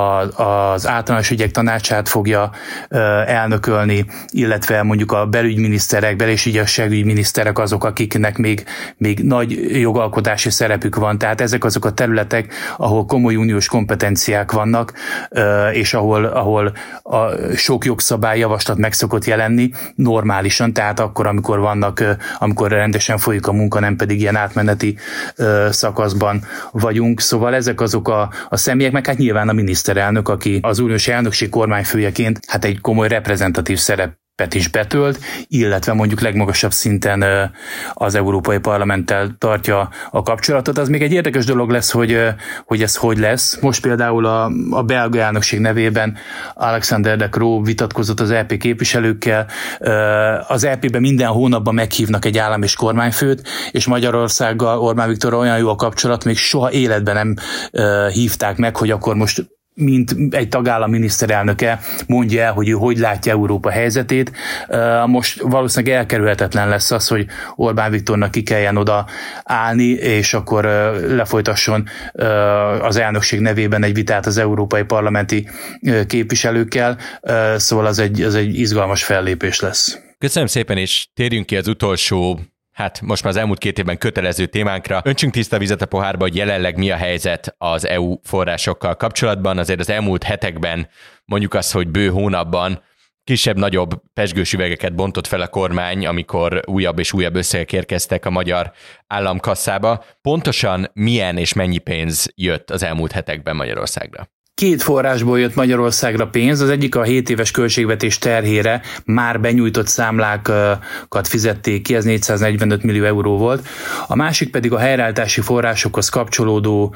az 0.44 0.88
általános 0.88 1.30
ügyek 1.30 1.52
tanácsát 1.52 2.10
fogja 2.10 2.52
elnökölni, 3.26 4.06
illetve 4.30 4.84
mondjuk 4.84 5.12
a 5.12 5.26
belügyminiszterek, 5.26 6.16
bel- 6.16 6.30
és 6.30 6.46
igazságügyminiszterek 6.46 7.60
azok, 7.60 7.84
akiknek 7.84 8.38
még, 8.38 8.66
még 8.98 9.20
nagy 9.20 9.80
jogalkotási 9.82 10.50
szerepük 10.50 10.96
van. 10.96 11.18
Tehát 11.18 11.42
ezek 11.42 11.64
azok 11.64 11.86
a 11.86 11.92
területek, 11.92 12.54
ahol 12.78 13.06
komoly 13.06 13.36
uniós 13.36 13.68
kompetenciák 13.68 14.52
vannak, 14.52 14.94
és 15.72 15.94
ahol, 15.94 16.26
ahol 16.26 16.74
a 17.04 17.26
sok 17.56 17.86
jogszabály 17.86 18.40
javaslat 18.40 18.78
meg 18.78 18.94
szokott 18.94 19.26
jelenni 19.26 19.70
normálisan, 19.96 20.74
tehát 20.74 21.00
akkor, 21.00 21.28
amikor 21.28 21.60
vannak, 21.60 22.04
amikor 22.40 22.72
rendesen 22.72 23.18
folyik 23.18 23.48
a 23.48 23.52
munka, 23.52 23.80
nem 23.80 23.96
pedig 23.96 24.20
ilyen 24.20 24.36
átmeneti 24.36 24.98
szakaszban 25.70 26.44
vagyunk. 26.72 27.20
Szóval 27.20 27.56
ezek 27.56 27.82
azok 27.82 28.08
a, 28.08 28.26
a 28.50 28.58
személyek, 28.58 28.92
meg 28.92 29.06
hát 29.06 29.18
nyilván 29.18 29.50
a 29.50 29.54
miniszterelnök, 29.54 30.30
aki 30.30 30.60
az 30.62 30.80
uniós 30.80 31.08
elnökség 31.08 31.50
kormányfőjeként 31.50 32.40
hát 32.48 32.66
egy 32.66 32.82
komoly 32.82 33.08
reprezentatív 33.08 33.78
szerep 33.78 34.18
is 34.54 34.68
betölt, 34.68 35.20
illetve 35.48 35.94
mondjuk 35.94 36.22
legmagasabb 36.22 36.72
szinten 36.72 37.52
az 37.94 38.16
Európai 38.16 38.58
Parlamenttel 38.58 39.36
tartja 39.38 39.90
a 40.12 40.22
kapcsolatot. 40.22 40.78
Az 40.78 40.90
még 40.90 41.02
egy 41.02 41.12
érdekes 41.12 41.46
dolog 41.46 41.70
lesz, 41.70 41.92
hogy, 41.92 42.20
hogy 42.66 42.82
ez 42.82 42.96
hogy 42.96 43.18
lesz. 43.18 43.60
Most 43.62 43.82
például 43.82 44.26
a, 44.26 44.52
a 44.70 44.84
belga 44.84 45.20
elnökség 45.20 45.60
nevében 45.60 46.18
Alexander 46.54 47.18
de 47.18 47.30
Croo 47.30 47.62
vitatkozott 47.62 48.20
az 48.20 48.32
EP 48.32 48.58
képviselőkkel. 48.58 49.48
Az 50.48 50.64
EP-ben 50.64 51.02
minden 51.02 51.28
hónapban 51.28 51.74
meghívnak 51.74 52.26
egy 52.26 52.38
állam 52.38 52.62
és 52.62 52.76
kormányfőt, 52.76 53.48
és 53.72 53.86
Magyarországgal 53.86 54.80
Orbán 54.80 55.08
Viktor 55.10 55.34
olyan 55.34 55.58
jó 55.58 55.70
a 55.70 55.76
kapcsolat, 55.76 56.26
még 56.26 56.38
soha 56.38 56.72
életben 56.72 57.16
nem 57.16 57.36
hívták 58.12 58.58
meg, 58.58 58.76
hogy 58.76 58.92
akkor 58.92 59.16
most 59.16 59.57
mint 59.80 60.16
egy 60.30 60.50
tagállam 60.50 60.90
miniszterelnöke 60.90 61.80
mondja 62.08 62.44
el, 62.44 62.54
hogy 62.54 62.70
ő 62.70 62.72
hogy 62.72 62.98
látja 62.98 63.32
Európa 63.32 63.70
helyzetét. 63.70 64.32
Most 65.06 65.42
valószínűleg 65.42 65.98
elkerülhetetlen 65.98 66.70
lesz 66.70 66.92
az, 66.92 67.08
hogy 67.08 67.26
Orbán 67.56 67.92
Viktornak 67.92 68.32
ki 68.32 68.44
kelljen 68.44 68.78
oda 68.78 69.06
állni, 69.44 69.88
és 69.90 70.34
akkor 70.34 70.64
lefolytasson 71.08 71.88
az 72.82 72.98
elnökség 72.98 73.40
nevében 73.40 73.84
egy 73.84 73.94
vitát 73.94 74.26
az 74.26 74.38
európai 74.38 74.84
parlamenti 74.84 75.50
képviselőkkel, 76.08 76.98
szóval 77.56 77.86
az 77.86 78.00
egy, 78.00 78.22
az 78.22 78.36
egy 78.36 78.60
izgalmas 78.60 79.04
fellépés 79.04 79.60
lesz. 79.60 80.00
Köszönöm 80.18 80.48
szépen, 80.48 80.78
és 80.78 81.08
térjünk 81.14 81.46
ki 81.46 81.58
az 81.58 81.68
utolsó 81.68 82.40
hát 82.78 83.02
most 83.02 83.24
már 83.24 83.34
az 83.34 83.40
elmúlt 83.40 83.60
két 83.60 83.80
évben 83.80 83.98
kötelező 83.98 84.46
témánkra. 84.46 85.02
Öntsünk 85.04 85.34
tiszta 85.34 85.58
vizet 85.58 85.82
a 85.82 85.86
pohárba, 85.86 86.24
hogy 86.24 86.36
jelenleg 86.36 86.78
mi 86.78 86.92
a 86.92 86.96
helyzet 86.96 87.56
az 87.58 87.88
EU 87.88 88.16
forrásokkal 88.24 88.96
kapcsolatban. 88.96 89.58
Azért 89.58 89.80
az 89.80 89.90
elmúlt 89.90 90.24
hetekben, 90.24 90.88
mondjuk 91.26 91.54
azt, 91.54 91.72
hogy 91.72 91.88
bő 91.88 92.10
hónapban 92.10 92.82
kisebb-nagyobb 93.24 94.02
pesgős 94.14 94.54
üvegeket 94.54 94.96
bontott 94.96 95.28
fel 95.28 95.42
a 95.42 95.48
kormány, 95.48 96.06
amikor 96.06 96.62
újabb 96.66 97.00
és 97.00 97.14
újabb 97.14 97.36
összegek 97.36 97.74
érkeztek 97.74 98.26
a 98.26 98.30
magyar 98.30 98.72
államkasszába. 99.08 100.04
Pontosan 100.22 100.90
milyen 100.94 101.38
és 101.38 101.54
mennyi 101.54 101.78
pénz 101.78 102.32
jött 102.36 102.70
az 102.70 102.84
elmúlt 102.84 103.12
hetekben 103.12 103.56
Magyarországra? 103.56 104.30
Két 104.58 104.82
forrásból 104.82 105.40
jött 105.40 105.56
Magyarországra 105.56 106.28
pénz, 106.28 106.62
az 106.62 106.70
egyik 106.70 106.96
a 106.96 107.04
7 107.04 107.30
éves 107.30 107.52
költségvetés 107.52 108.18
terhére 108.18 108.82
már 109.06 109.40
benyújtott 109.40 109.88
számlákat 109.88 111.28
fizették 111.28 111.82
ki, 111.84 111.96
ez 111.96 112.04
445 112.04 112.84
millió 112.84 113.04
euró 113.04 113.38
volt. 113.38 113.68
A 114.08 114.16
másik 114.16 114.52
pedig 114.52 114.74
a 114.74 114.78
helyreállítási 114.78 115.42
forrásokhoz 115.42 116.10
kapcsolódó, 116.10 116.96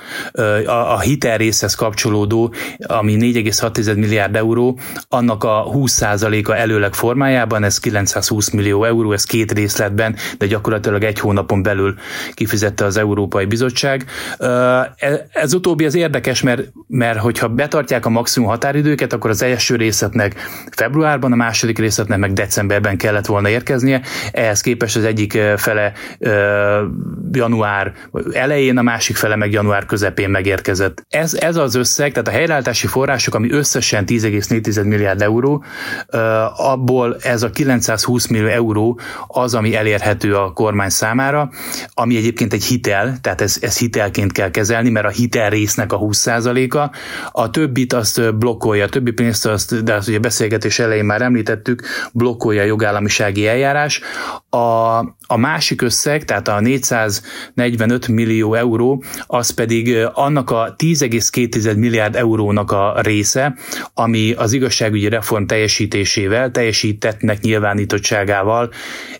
a 0.65 0.99
hitel 0.99 1.37
részhez 1.37 1.75
kapcsolódó, 1.75 2.53
ami 2.77 3.15
4,6 3.19 3.95
milliárd 3.95 4.35
euró, 4.35 4.79
annak 5.09 5.43
a 5.43 5.65
20%-a 5.73 6.51
előleg 6.51 6.93
formájában, 6.93 7.63
ez 7.63 7.79
920 7.79 8.49
millió 8.49 8.83
euró, 8.83 9.11
ez 9.11 9.23
két 9.23 9.51
részletben, 9.51 10.15
de 10.37 10.45
gyakorlatilag 10.45 11.03
egy 11.03 11.19
hónapon 11.19 11.63
belül 11.63 11.95
kifizette 12.33 12.85
az 12.85 12.97
Európai 12.97 13.45
Bizottság. 13.45 14.05
E, 14.37 14.95
ez 15.29 15.53
utóbbi 15.53 15.85
az 15.85 15.95
érdekes, 15.95 16.41
mert, 16.41 16.71
mert 16.87 17.19
hogyha 17.19 17.49
betartják 17.55 18.05
a 18.05 18.09
maximum 18.09 18.49
határidőket, 18.49 19.13
akkor 19.13 19.29
az 19.29 19.41
első 19.41 19.75
részletnek 19.75 20.35
februárban, 20.71 21.31
a 21.31 21.35
második 21.35 21.79
részletnek 21.79 22.17
meg 22.17 22.33
decemberben 22.33 22.97
kellett 22.97 23.25
volna 23.25 23.49
érkeznie. 23.49 24.01
Ehhez 24.31 24.61
képest 24.61 24.95
az 24.95 25.03
egyik 25.03 25.39
fele 25.57 25.91
január 27.31 27.93
elején, 28.31 28.77
a 28.77 28.81
másik 28.81 29.15
fele 29.15 29.35
meg 29.35 29.51
január 29.51 29.85
közepén 29.85 30.29
megérkezett. 30.29 31.05
Ez, 31.09 31.33
ez 31.33 31.55
az 31.55 31.75
összeg, 31.75 32.11
tehát 32.11 32.27
a 32.27 32.31
helyreállítási 32.31 32.87
források, 32.87 33.35
ami 33.35 33.51
összesen 33.51 34.03
10,4 34.07 34.85
milliárd 34.85 35.21
euró, 35.21 35.63
abból 36.57 37.17
ez 37.21 37.43
a 37.43 37.49
920 37.49 38.27
millió 38.27 38.47
euró 38.47 38.99
az, 39.27 39.53
ami 39.53 39.75
elérhető 39.75 40.35
a 40.35 40.51
kormány 40.53 40.89
számára, 40.89 41.49
ami 41.93 42.17
egyébként 42.17 42.53
egy 42.53 42.63
hitel, 42.63 43.17
tehát 43.21 43.41
ez, 43.41 43.57
ez 43.61 43.77
hitelként 43.77 44.31
kell 44.31 44.51
kezelni, 44.51 44.89
mert 44.89 45.05
a 45.05 45.09
hitel 45.09 45.49
résznek 45.49 45.93
a 45.93 45.99
20%-a, 45.99 46.95
a 47.41 47.49
többit 47.49 47.93
azt 47.93 48.35
blokkolja, 48.35 48.85
a 48.85 48.89
többi 48.89 49.11
pénzt 49.11 49.45
azt, 49.45 49.83
de 49.83 49.93
azt 49.93 50.07
ugye 50.07 50.19
beszélgetés 50.19 50.79
elején 50.79 51.05
már 51.05 51.21
említettük, 51.21 51.81
blokkolja 52.11 52.61
a 52.61 52.65
jogállamisági 52.65 53.47
eljárás. 53.47 54.01
A, 54.49 54.99
a 55.31 55.37
másik 55.37 55.81
összeg, 55.81 56.25
tehát 56.25 56.47
a 56.47 56.59
445 56.59 58.07
millió 58.07 58.53
euró, 58.53 59.03
az 59.27 59.49
pedig 59.49 59.97
annak 60.13 60.49
a 60.49 60.75
10,2 60.77 61.77
milliárd 61.77 62.15
eurónak 62.15 62.71
a 62.71 62.95
része, 63.01 63.55
ami 63.93 64.33
az 64.37 64.53
igazságügyi 64.53 65.09
reform 65.09 65.45
teljesítésével, 65.45 66.51
teljesítettnek 66.51 67.41
nyilvánítottságával 67.41 68.71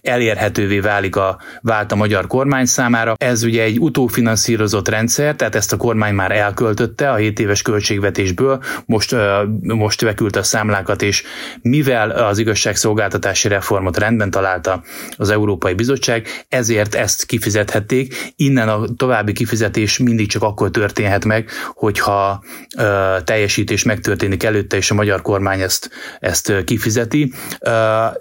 elérhetővé 0.02 0.80
válik 0.80 1.16
a, 1.16 1.40
vált 1.62 1.92
a 1.92 1.96
magyar 1.96 2.28
kormány 2.28 2.66
számára. 2.66 3.14
Ez 3.18 3.44
ugye 3.44 3.64
egy 3.64 3.80
utófinanszírozott 3.80 4.88
rendszer, 4.88 5.36
tehát 5.36 5.56
ezt 5.56 5.74
a 5.74 5.78
kormány 5.78 6.14
már 6.14 6.32
elköltötte 6.32 7.12
a 7.12 7.16
7 7.16 7.40
éves 7.40 7.62
költségvetésből, 7.62 8.64
most, 8.86 9.16
most 9.62 10.02
vekült 10.02 10.36
a 10.36 10.44
számlákat, 10.44 11.02
és 11.02 11.24
mivel 11.62 12.10
az 12.10 12.38
igazságszolgáltatási 12.38 13.48
reformot 13.48 13.98
rendben 13.98 14.30
találta 14.30 14.82
az 15.18 15.30
Európai 15.30 15.74
Bizottság, 15.74 16.00
ezért 16.48 16.96
ezt 16.96 17.26
kifizethették. 17.26 18.34
Innen 18.36 18.70
a 18.70 18.86
további 18.98 19.32
kifizetés 19.32 19.98
mindig 19.98 20.28
csak 20.28 20.44
akkor 20.44 20.72
történhet 20.72 21.26
meg, 21.26 21.50
hogyha 21.74 22.44
ö, 22.78 23.16
teljesítés 23.24 23.84
megtörténik 23.84 24.44
előtte, 24.44 24.78
és 24.78 24.92
a 24.92 24.94
magyar 24.94 25.22
kormány 25.22 25.62
ezt, 25.62 25.90
ezt 26.20 26.64
kifizeti. 26.64 27.34
Ö, 27.60 27.70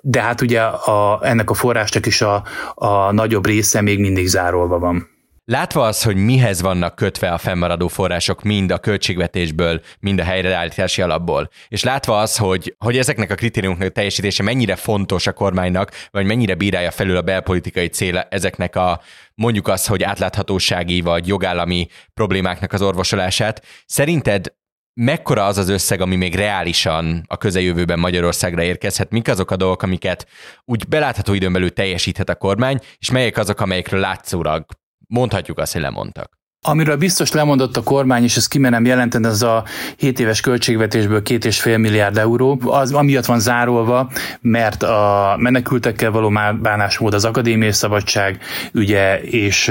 de 0.01 0.23
hát 0.23 0.41
ugye 0.41 0.61
a, 0.61 1.21
ennek 1.23 1.51
a 1.51 1.55
forrásnak 1.55 2.07
is 2.07 2.21
a, 2.21 2.45
a 2.75 3.13
nagyobb 3.13 3.47
része 3.47 3.81
még 3.81 3.99
mindig 3.99 4.27
zárolva 4.27 4.79
van. 4.79 5.19
Látva 5.45 5.87
az, 5.87 6.03
hogy 6.03 6.17
mihez 6.17 6.61
vannak 6.61 6.95
kötve 6.95 7.33
a 7.33 7.39
fennmaradó 7.39 7.89
források 7.89 8.43
mind 8.43 8.71
a 8.71 8.79
költségvetésből, 8.79 9.81
mind 10.01 10.21
a 10.21 10.25
helyreállítási 10.25 11.03
alapból, 11.03 11.51
és 11.69 11.83
látva 11.83 12.19
az, 12.19 12.37
hogy, 12.37 12.75
hogy 12.79 12.99
ezeknek 12.99 13.31
a 13.31 13.35
kritériumoknak 13.35 13.89
a 13.89 13.93
teljesítése 13.93 14.43
mennyire 14.43 14.77
fontos 14.77 15.27
a 15.27 15.33
kormánynak, 15.33 15.91
vagy 16.11 16.27
mennyire 16.27 16.55
bírálja 16.55 16.91
felül 16.91 17.17
a 17.17 17.23
belpolitikai 17.23 17.87
cél 17.87 18.19
ezeknek 18.19 18.77
a 18.77 19.01
mondjuk 19.35 19.69
az, 19.69 19.87
hogy 19.87 20.03
átláthatósági 20.03 21.01
vagy 21.01 21.27
jogállami 21.27 21.89
problémáknak 22.15 22.73
az 22.73 22.83
orvosolását, 22.83 23.65
szerinted 23.87 24.53
mekkora 24.95 25.47
az 25.47 25.59
az 25.59 25.69
összeg, 25.69 26.01
ami 26.01 26.17
még 26.17 26.35
reálisan 26.35 27.25
a 27.27 27.37
közeljövőben 27.37 27.99
Magyarországra 27.99 28.63
érkezhet, 28.63 29.11
mik 29.11 29.29
azok 29.29 29.51
a 29.51 29.57
dolgok, 29.57 29.83
amiket 29.83 30.27
úgy 30.65 30.89
belátható 30.89 31.33
időn 31.33 31.53
belül 31.53 31.73
teljesíthet 31.73 32.29
a 32.29 32.35
kormány, 32.35 32.79
és 32.99 33.11
melyek 33.11 33.37
azok, 33.37 33.61
amelyekről 33.61 34.01
látszólag 34.01 34.65
mondhatjuk 35.11 35.59
azt, 35.59 35.73
hogy 35.73 35.83
lemondtak. 35.83 36.40
Amiről 36.63 36.97
biztos 36.97 37.33
lemondott 37.33 37.77
a 37.77 37.83
kormány, 37.83 38.23
és 38.23 38.37
ezt 38.37 38.49
kimenem 38.49 38.85
jelenteni, 38.85 39.27
az 39.27 39.43
a 39.43 39.65
7 39.97 40.21
éves 40.21 40.41
költségvetésből 40.41 41.23
2,5 41.25 41.79
milliárd 41.79 42.19
euró, 42.19 42.61
az 42.65 42.93
amiatt 42.93 43.25
van 43.25 43.41
zárolva, 43.41 44.11
mert 44.41 44.83
a 44.83 45.35
menekültekkel 45.39 46.11
való 46.11 46.33
bánásmód, 46.63 47.15
az 47.15 47.25
akadémiai 47.25 47.73
szabadság 47.73 48.39
ügye 48.73 49.21
és 49.21 49.69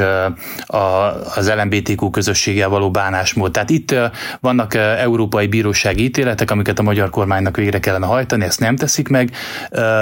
a, 0.66 0.78
az 1.36 1.52
LMBTQ 1.56 2.10
közösséggel 2.10 2.70
való 2.70 2.92
bánásmód. 2.92 3.52
Tehát 3.52 3.70
itt 3.70 3.96
vannak 4.40 4.74
európai 4.74 5.48
bírósági 5.48 6.04
ítéletek, 6.04 6.52
amiket 6.52 6.80
a 6.80 6.84
magyar 6.84 7.10
kormánynak 7.10 7.58
végre 7.58 7.80
kellene 7.80 8.06
hajtani, 8.06 8.44
ezt 8.44 8.60
nem 8.60 8.76
teszik 8.76 9.08
meg, 9.08 9.32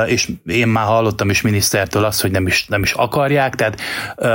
és 0.06 0.32
én 0.46 0.68
már 0.68 0.86
hallottam 0.86 1.30
is 1.30 1.42
minisztertől 1.42 2.04
azt, 2.04 2.22
hogy 2.22 2.32
nem 2.32 2.48
is, 2.48 2.66
nem 2.66 2.84
is 2.84 2.94
akarják, 2.94 3.56
tehát, 3.56 3.82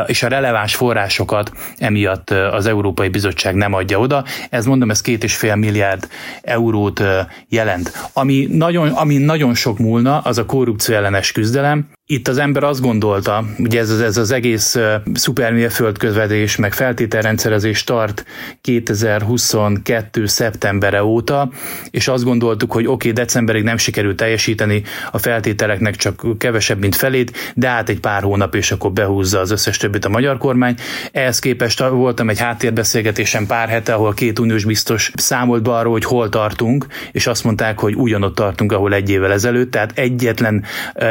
és 0.06 0.22
a 0.22 0.28
releváns 0.28 0.74
forrásokat 0.74 1.52
emiatt 1.78 2.40
az 2.50 2.66
Európai 2.66 3.08
Bizottság 3.08 3.54
nem 3.54 3.72
adja 3.72 3.98
oda. 3.98 4.24
Ez 4.50 4.66
mondom, 4.66 4.90
ez 4.90 5.00
két 5.00 5.24
és 5.24 5.36
fél 5.36 5.56
milliárd 5.56 6.08
eurót 6.42 7.02
jelent. 7.48 7.92
Ami 8.12 8.46
nagyon, 8.50 8.88
ami 8.88 9.16
nagyon 9.16 9.54
sok 9.54 9.78
múlna, 9.78 10.18
az 10.18 10.38
a 10.38 10.46
korrupció 10.46 10.94
ellenes 10.94 11.32
küzdelem, 11.32 11.90
itt 12.06 12.28
az 12.28 12.38
ember 12.38 12.62
azt 12.62 12.80
gondolta, 12.80 13.44
ugye 13.58 13.80
ez, 13.80 14.00
ez 14.00 14.16
az 14.16 14.30
egész 14.30 14.78
szupermérföldközvedés, 15.14 16.56
meg 16.56 16.72
feltételrendszerezés 16.72 17.84
tart 17.84 18.24
2022. 18.60 20.26
szeptembere 20.26 21.04
óta, 21.04 21.50
és 21.90 22.08
azt 22.08 22.24
gondoltuk, 22.24 22.72
hogy 22.72 22.84
oké, 22.84 22.92
okay, 22.92 23.12
decemberig 23.12 23.62
nem 23.62 23.76
sikerült 23.76 24.16
teljesíteni 24.16 24.82
a 25.10 25.18
feltételeknek 25.18 25.96
csak 25.96 26.38
kevesebb, 26.38 26.78
mint 26.78 26.96
felét, 26.96 27.52
de 27.54 27.68
át 27.68 27.88
egy 27.88 28.00
pár 28.00 28.22
hónap, 28.22 28.54
és 28.54 28.70
akkor 28.70 28.92
behúzza 28.92 29.40
az 29.40 29.50
összes 29.50 29.76
többit 29.76 30.04
a 30.04 30.08
magyar 30.08 30.38
kormány. 30.38 30.74
Ehhez 31.12 31.38
képest 31.38 31.78
voltam 31.78 32.28
egy 32.28 32.38
háttérbeszélgetésen 32.38 33.46
pár 33.46 33.68
hete, 33.68 33.94
ahol 33.94 34.14
két 34.14 34.38
uniós 34.38 34.64
biztos 34.64 35.10
számolt 35.14 35.62
be 35.62 35.70
arról, 35.70 35.92
hogy 35.92 36.04
hol 36.04 36.28
tartunk, 36.28 36.86
és 37.12 37.26
azt 37.26 37.44
mondták, 37.44 37.78
hogy 37.78 37.94
ugyanott 37.94 38.34
tartunk, 38.34 38.72
ahol 38.72 38.94
egy 38.94 39.10
évvel 39.10 39.32
ezelőtt, 39.32 39.70
tehát 39.70 39.92
egyetlen 39.94 40.64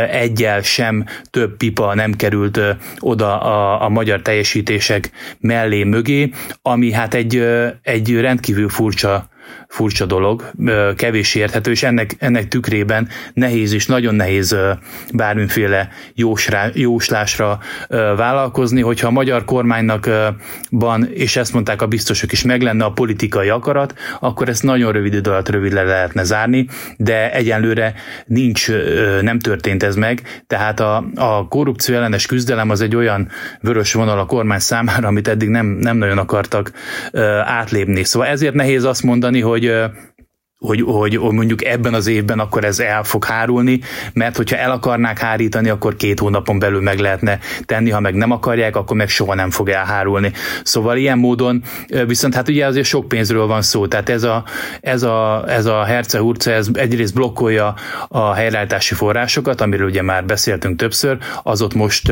egyel 0.09 0.61
sem 0.61 0.80
sem 0.81 1.05
több 1.29 1.57
pipa 1.57 1.93
nem 1.93 2.13
került 2.13 2.59
oda 2.99 3.41
a, 3.41 3.85
a 3.85 3.89
magyar 3.89 4.21
teljesítések 4.21 5.11
mellé 5.39 5.83
mögé, 5.83 6.31
ami 6.61 6.91
hát 6.91 7.13
egy, 7.13 7.47
egy 7.81 8.19
rendkívül 8.19 8.69
furcsa 8.69 9.29
furcsa 9.71 10.05
dolog, 10.05 10.51
kevés 10.95 11.35
érthető, 11.35 11.71
és 11.71 11.83
ennek, 11.83 12.15
ennek 12.19 12.47
tükrében 12.47 13.07
nehéz 13.33 13.73
és 13.73 13.85
nagyon 13.85 14.15
nehéz 14.15 14.55
bármiféle 15.13 15.89
jósrá, 16.13 16.69
jóslásra 16.73 17.59
vállalkozni, 18.15 18.81
hogyha 18.81 19.07
a 19.07 19.11
magyar 19.11 19.45
kormánynak 19.45 20.09
van, 20.69 21.09
és 21.13 21.35
ezt 21.35 21.53
mondták 21.53 21.81
a 21.81 21.87
biztosok 21.87 22.31
is, 22.31 22.43
meg 22.43 22.61
lenne 22.61 22.83
a 22.83 22.91
politikai 22.91 23.49
akarat, 23.49 23.93
akkor 24.19 24.49
ezt 24.49 24.63
nagyon 24.63 24.91
rövid 24.91 25.13
idő 25.13 25.29
alatt 25.29 25.49
rövid 25.49 25.73
le 25.73 25.83
lehetne 25.83 26.23
zárni, 26.23 26.67
de 26.97 27.33
egyenlőre 27.33 27.93
nincs, 28.25 28.67
nem 29.21 29.39
történt 29.39 29.83
ez 29.83 29.95
meg, 29.95 30.43
tehát 30.47 30.79
a, 30.79 31.05
a 31.15 31.47
korrupció 31.47 31.95
ellenes 31.95 32.25
küzdelem 32.25 32.69
az 32.69 32.81
egy 32.81 32.95
olyan 32.95 33.29
vörös 33.61 33.93
vonal 33.93 34.19
a 34.19 34.25
kormány 34.25 34.59
számára, 34.59 35.07
amit 35.07 35.27
eddig 35.27 35.49
nem, 35.49 35.65
nem 35.65 35.97
nagyon 35.97 36.17
akartak 36.17 36.71
átlépni. 37.43 38.03
Szóval 38.03 38.27
ezért 38.27 38.53
nehéz 38.53 38.83
azt 38.83 39.03
mondani, 39.03 39.39
hogy 39.39 39.60
hogy, 39.67 39.91
hogy, 40.65 40.81
hogy 40.81 41.19
mondjuk 41.19 41.65
ebben 41.65 41.93
az 41.93 42.07
évben 42.07 42.39
akkor 42.39 42.63
ez 42.63 42.79
el 42.79 43.03
fog 43.03 43.23
hárulni, 43.23 43.79
mert 44.13 44.37
hogyha 44.37 44.57
el 44.57 44.71
akarnák 44.71 45.19
hárítani, 45.19 45.69
akkor 45.69 45.95
két 45.95 46.19
hónapon 46.19 46.59
belül 46.59 46.81
meg 46.81 46.99
lehetne 46.99 47.39
tenni, 47.65 47.89
ha 47.89 47.99
meg 47.99 48.15
nem 48.15 48.31
akarják, 48.31 48.75
akkor 48.75 48.97
meg 48.97 49.09
soha 49.09 49.35
nem 49.35 49.49
fog 49.49 49.69
elhárulni. 49.69 50.31
Szóval 50.63 50.97
ilyen 50.97 51.17
módon, 51.17 51.63
viszont 52.07 52.35
hát 52.35 52.49
ugye 52.49 52.65
azért 52.65 52.85
sok 52.85 53.07
pénzről 53.07 53.47
van 53.47 53.61
szó, 53.61 53.87
tehát 53.87 54.09
ez 54.09 54.23
a, 54.23 54.43
ez 54.81 55.03
a, 55.03 55.45
ez 55.47 55.65
a 55.65 55.83
herce 55.83 56.19
hurce, 56.19 56.53
ez 56.53 56.67
egyrészt 56.73 57.13
blokkolja 57.13 57.75
a 58.07 58.33
helyreállítási 58.33 58.93
forrásokat, 58.93 59.61
amiről 59.61 59.87
ugye 59.87 60.01
már 60.01 60.25
beszéltünk 60.25 60.77
többször, 60.77 61.17
az 61.43 61.61
ott 61.61 61.73
most 61.73 62.11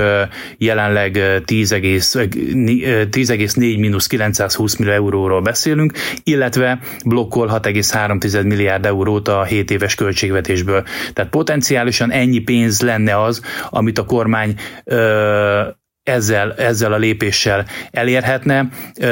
jelenleg 0.57 1.17
10,4 1.45 3.09
10, 3.09 3.53
mínusz 3.55 4.07
920 4.07 4.75
millió 4.75 4.93
euróról 4.93 5.41
beszélünk, 5.41 5.93
illetve 6.23 6.79
blokkol 7.05 7.59
6,3 7.63 8.17
milliárd 8.45 8.85
eurót 8.85 9.27
a 9.27 9.43
7 9.43 9.71
éves 9.71 9.95
költségvetésből. 9.95 10.83
Tehát 11.13 11.31
potenciálisan 11.31 12.11
ennyi 12.11 12.39
pénz 12.39 12.81
lenne 12.81 13.21
az, 13.21 13.41
amit 13.69 13.97
a 13.97 14.05
kormány 14.05 14.55
ö, 14.83 15.67
ezzel, 16.09 16.53
ezzel 16.53 16.93
a 16.93 16.97
lépéssel 16.97 17.65
elérhetne. 17.91 18.67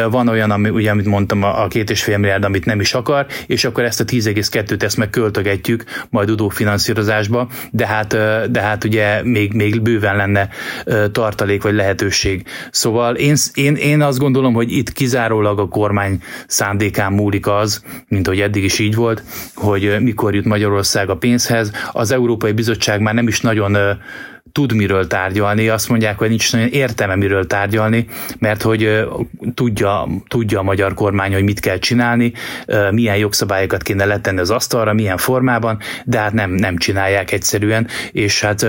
Van 0.10 0.28
olyan, 0.28 0.52
ami, 0.52 0.70
ugye, 0.70 0.92
amit 0.92 1.06
mondtam, 1.06 1.44
a 1.44 1.68
két 1.68 1.90
és 1.90 2.04
fél 2.04 2.18
milliárd, 2.18 2.44
amit 2.44 2.66
nem 2.66 2.80
is 2.80 2.94
akar, 2.94 3.26
és 3.48 3.66
akkor 3.66 3.84
ezt 3.84 4.00
a 4.00 4.04
10,2-t 4.04 4.82
ezt 4.82 4.98
meg 4.98 5.10
költögetjük 5.10 5.84
majd 6.10 6.30
udófinanszírozásba, 6.30 7.48
de 7.72 7.88
hát, 7.88 8.08
de 8.52 8.62
hát 8.62 8.84
ugye 8.84 9.24
még, 9.24 9.54
még 9.54 9.82
bőven 9.82 10.16
lenne 10.16 10.50
tartalék 11.12 11.64
vagy 11.64 11.74
lehetőség. 11.74 12.46
Szóval 12.72 13.16
én, 13.16 13.36
én, 13.54 13.76
én 13.76 14.02
azt 14.02 14.20
gondolom, 14.20 14.54
hogy 14.54 14.72
itt 14.72 14.92
kizárólag 14.92 15.60
a 15.60 15.68
kormány 15.68 16.22
szándékán 16.48 17.14
múlik 17.14 17.48
az, 17.48 17.84
mint 18.08 18.28
hogy 18.28 18.40
eddig 18.40 18.64
is 18.64 18.80
így 18.80 18.96
volt, 18.96 19.24
hogy 19.56 19.96
mikor 20.00 20.36
jut 20.36 20.46
Magyarország 20.46 21.10
a 21.10 21.18
pénzhez. 21.18 21.72
Az 21.92 22.12
Európai 22.12 22.52
Bizottság 22.52 23.02
már 23.02 23.14
nem 23.14 23.28
is 23.28 23.42
nagyon 23.42 23.78
tud 24.58 24.74
miről 24.74 25.08
tárgyalni, 25.08 25.70
azt 25.70 25.90
mondják, 25.90 26.18
hogy 26.18 26.30
nincs 26.30 26.54
nagyon 26.54 26.68
értelme 26.68 27.16
miről 27.16 27.48
tárgyalni, 27.48 28.08
mert 28.40 28.62
hogy 28.62 29.08
tudja, 29.54 30.08
tudja 30.28 30.60
a 30.60 30.64
magyar 30.64 30.94
kormány, 30.94 31.34
hogy 31.34 31.44
mit 31.44 31.60
kell 31.60 31.78
csinálni, 31.78 32.34
milyen 32.92 33.18
jogszabályokat 33.18 33.84
kéne 33.84 34.06
letenni 34.06 34.40
az 34.40 34.50
asztalra, 34.50 34.94
milyen 34.94 35.18
formában, 35.18 35.80
de 36.06 36.20
hát 36.20 36.34
nem, 36.34 36.52
nem 36.52 36.78
csinálják 36.78 37.32
egyszerűen, 37.32 37.88
és 38.12 38.42
hát 38.42 38.66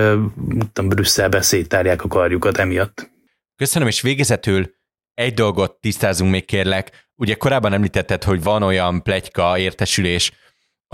Brüsszelbe 0.85 1.43
széttárják 1.43 2.05
a 2.05 2.09
karjukat 2.09 2.59
emiatt. 2.59 3.11
Köszönöm, 3.57 3.89
és 3.89 4.01
végezetül 4.01 4.75
egy 5.15 5.35
dolgot 5.35 5.81
tisztázunk 5.81 6.31
még 6.31 6.45
kérlek. 6.45 7.09
Ugye 7.15 7.35
korábban 7.35 7.73
említetted, 7.73 8.25
hogy 8.25 8.43
van 8.43 8.63
olyan 8.63 9.03
plegyka 9.03 9.59
értesülés, 9.59 10.33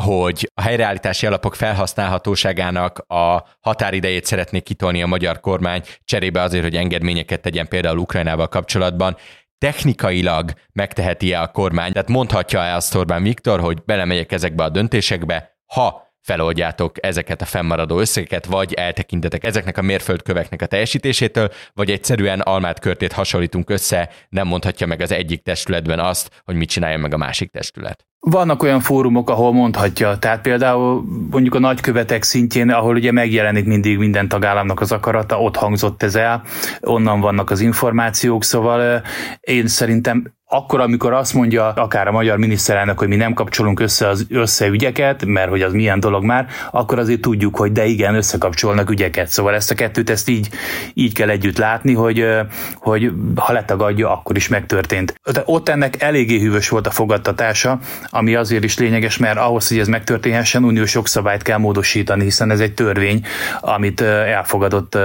hogy 0.03 0.51
a 0.55 0.63
helyreállítási 0.63 1.27
alapok 1.27 1.55
felhasználhatóságának 1.55 2.99
a 2.99 3.45
határidejét 3.61 4.25
szeretnék 4.25 4.63
kitolni 4.63 5.03
a 5.03 5.07
magyar 5.07 5.41
kormány 5.41 5.83
cserébe 6.05 6.41
azért, 6.41 6.63
hogy 6.63 6.77
engedményeket 6.77 7.41
tegyen 7.41 7.69
például 7.69 7.99
Ukrajnával 7.99 8.49
kapcsolatban. 8.49 9.17
technikailag 9.59 10.53
megteheti-e 10.73 11.41
a 11.41 11.49
kormány, 11.49 11.93
tehát 11.93 12.09
mondhatja-e 12.09 12.75
azt 12.75 12.95
Orbán 12.95 13.23
Viktor, 13.23 13.61
hogy 13.61 13.83
belemegyek 13.85 14.33
ezekbe 14.33 14.65
a 14.65 14.69
döntésekbe, 14.69 15.59
ha 15.67 16.04
feloldjátok 16.25 17.04
ezeket 17.04 17.42
a 17.42 17.44
fennmaradó 17.44 17.98
összegeket, 17.98 18.46
vagy 18.46 18.72
eltekintetek 18.72 19.44
ezeknek 19.44 19.79
a 19.79 19.83
mérföldköveknek 19.83 20.62
a 20.62 20.66
teljesítésétől, 20.66 21.50
vagy 21.75 21.90
egyszerűen 21.90 22.40
almát 22.40 22.81
körtét 22.81 23.12
hasonlítunk 23.12 23.70
össze, 23.70 24.08
nem 24.29 24.46
mondhatja 24.46 24.87
meg 24.87 25.00
az 25.00 25.12
egyik 25.12 25.42
testületben 25.42 25.98
azt, 25.98 26.42
hogy 26.44 26.54
mit 26.54 26.68
csinálja 26.68 26.98
meg 26.98 27.14
a 27.14 27.16
másik 27.16 27.50
testület. 27.50 28.06
Vannak 28.18 28.62
olyan 28.62 28.81
fórumok, 28.81 29.31
ahol 29.31 29.52
mondhatja, 29.52 30.18
tehát 30.18 30.40
például 30.40 31.04
mondjuk 31.31 31.54
a 31.54 31.58
nagykövetek 31.58 32.22
szintjén, 32.22 32.70
ahol 32.70 32.94
ugye 32.94 33.12
megjelenik 33.12 33.64
mindig 33.64 33.98
minden 33.98 34.29
tagállamnak 34.29 34.81
az 34.81 34.92
akarata, 34.92 35.40
ott 35.40 35.56
hangzott 35.56 36.02
ez 36.02 36.14
el, 36.14 36.42
onnan 36.81 37.20
vannak 37.20 37.50
az 37.50 37.60
információk, 37.60 38.44
szóval 38.44 39.02
én 39.40 39.66
szerintem 39.66 40.33
akkor, 40.55 40.81
amikor 40.81 41.13
azt 41.13 41.35
mondja 41.35 41.69
akár 41.69 42.09
a 42.09 42.13
magyar 42.13 42.38
miniszterelnök, 42.38 42.98
hogy 42.98 43.09
mi 43.09 43.17
nem 43.17 43.33
kapcsolunk 43.33 43.81
össze 43.81 44.09
az 44.09 44.27
összeügyeket, 44.29 45.25
mert 45.25 45.48
hogy 45.48 45.63
az 45.63 45.73
milyen 45.73 46.00
dolog 46.00 46.25
már, 46.25 46.46
akkor 46.71 46.98
azért 46.98 47.21
tudjuk, 47.21 47.57
hogy 47.57 47.73
de 47.73 47.85
igen, 47.85 48.15
összekapcsolnak 48.15 48.90
ügyeket. 48.90 49.29
Szóval 49.29 49.55
ezt 49.55 49.71
a 49.71 49.75
kettőt 49.75 50.11
ezt 50.11 50.29
így, 50.29 50.48
így 50.94 51.15
kell 51.15 51.29
együtt 51.29 51.59
látni, 51.59 51.94
hogy, 51.94 52.27
hogy 52.75 53.13
ha 53.37 53.52
letagadja, 53.52 54.13
akkor 54.13 54.37
is 54.37 54.48
megtörtént. 54.48 55.21
De 55.33 55.42
ott 55.44 55.69
ennek 55.69 56.02
eléggé 56.02 56.38
hűvös 56.38 56.69
volt 56.69 56.87
a 56.87 56.90
fogadtatása, 56.90 57.79
ami 58.11 58.35
azért 58.35 58.65
is 58.65 58.79
lényeges, 58.79 59.19
mert 59.19 59.38
ahhoz, 59.38 59.69
hogy 59.69 59.79
ez 59.79 59.88
megtörténhessen, 59.88 60.65
uniós 60.65 60.94
jogszabályt 60.94 61.42
kell 61.42 61.59
módosítani, 61.59 62.23
hiszen 62.23 62.50
ez 62.50 62.61
egy 62.61 62.75
törvény, 62.75 63.27
amit 63.61 64.00
elfogadott 64.00 64.98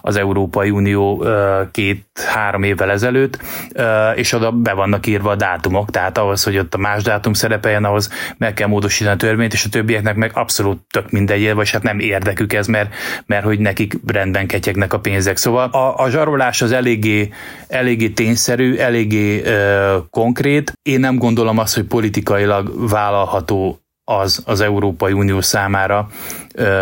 az 0.00 0.16
Európai 0.16 0.70
Unió 0.70 1.24
két-három 1.70 2.62
évvel 2.62 2.90
ezelőtt, 2.90 3.38
és 4.14 4.32
oda 4.32 4.50
be 4.50 4.72
van 4.72 4.93
vannak 4.94 5.06
írva 5.06 5.30
a 5.30 5.34
dátumok, 5.34 5.90
tehát 5.90 6.18
ahhoz, 6.18 6.42
hogy 6.42 6.58
ott 6.58 6.74
a 6.74 6.78
más 6.78 7.02
dátum 7.02 7.32
szerepeljen, 7.32 7.84
ahhoz 7.84 8.10
meg 8.38 8.54
kell 8.54 8.68
módosítani 8.68 9.14
a 9.14 9.18
törvényt, 9.18 9.52
és 9.52 9.64
a 9.64 9.68
többieknek 9.68 10.16
meg 10.16 10.30
abszolút 10.34 10.80
tök 10.90 11.10
mindegy, 11.10 11.54
vagy 11.54 11.70
hát 11.70 11.82
nem 11.82 11.98
érdekük 11.98 12.52
ez, 12.52 12.66
mert, 12.66 12.94
mert 13.26 13.44
hogy 13.44 13.58
nekik 13.58 13.94
rendben 14.06 14.46
ketyegnek 14.46 14.92
a 14.92 14.98
pénzek. 15.00 15.36
Szóval 15.36 15.68
a, 15.68 15.98
a 15.98 16.10
zsarolás 16.10 16.62
az 16.62 16.72
eléggé, 16.72 17.30
eléggé 17.68 18.08
tényszerű, 18.08 18.76
eléggé 18.76 19.42
ö, 19.44 19.96
konkrét. 20.10 20.72
Én 20.82 21.00
nem 21.00 21.18
gondolom 21.18 21.58
azt, 21.58 21.74
hogy 21.74 21.84
politikailag 21.84 22.88
vállalható 22.88 23.83
az 24.04 24.42
az 24.44 24.60
Európai 24.60 25.12
Unió 25.12 25.40
számára, 25.40 26.08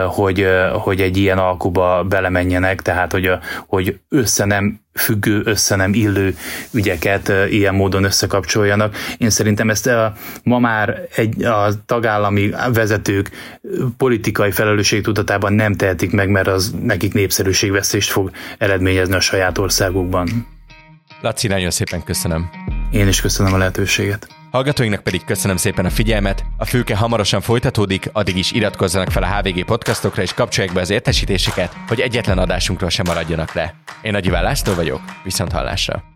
hogy, 0.07 0.47
hogy 0.73 1.01
egy 1.01 1.17
ilyen 1.17 1.39
alkuba 1.39 2.05
belemenjenek, 2.09 2.83
tehát 2.83 3.13
hogy, 3.13 3.31
hogy 3.67 3.99
össze 4.09 4.45
nem 4.45 4.81
függő, 4.95 5.43
össze 5.45 5.77
nem 5.77 5.95
illő 5.95 6.37
ügyeket 6.73 7.33
ilyen 7.49 7.75
módon 7.75 8.05
összekapcsoljanak. 8.05 8.97
Én 9.19 9.31
szerintem 9.31 9.71
ezt 9.71 9.87
a, 9.87 10.15
ma 10.43 10.59
már 10.59 11.01
egy, 11.15 11.45
a 11.45 11.69
tagállami 11.87 12.51
vezetők 12.73 13.31
politikai 13.97 14.51
felelősségtudatában 14.51 15.53
nem 15.53 15.75
tehetik 15.75 16.13
meg, 16.13 16.29
mert 16.29 16.49
az 16.49 16.75
nekik 16.83 17.13
népszerűségvesztést 17.13 18.11
fog 18.11 18.31
eredményezni 18.59 19.15
a 19.15 19.21
saját 19.21 19.59
országukban. 19.59 20.47
Laci, 21.21 21.47
nagyon 21.47 21.71
szépen 21.71 22.03
köszönöm. 22.05 22.51
Én 22.91 23.09
is 23.09 23.21
köszönöm 23.21 23.55
a 23.55 23.57
lehetőséget. 23.57 24.42
Hallgatóinknak 24.53 25.03
pedig 25.03 25.25
köszönöm 25.25 25.57
szépen 25.57 25.85
a 25.85 25.91
figyelmet. 25.91 26.45
A 26.57 26.65
fülke 26.65 26.97
hamarosan 26.97 27.41
folytatódik, 27.41 28.11
addig 28.13 28.37
is 28.37 28.53
iratkozzanak 28.53 29.11
fel 29.11 29.23
a 29.23 29.37
HVG 29.37 29.65
podcastokra 29.65 30.23
és 30.23 30.35
kapcsolják 30.35 30.75
be 30.75 30.81
az 30.81 30.91
értesítéseket, 30.91 31.77
hogy 31.89 32.01
egyetlen 32.01 32.39
adásunkról 32.39 32.91
sem 32.91 33.07
maradjanak 33.09 33.53
le. 33.53 33.75
Én 34.03 34.13
Nagy 34.13 34.27
Iván 34.27 34.43
László 34.43 34.75
vagyok, 34.75 35.01
viszont 35.25 35.53
hallásra. 35.53 36.12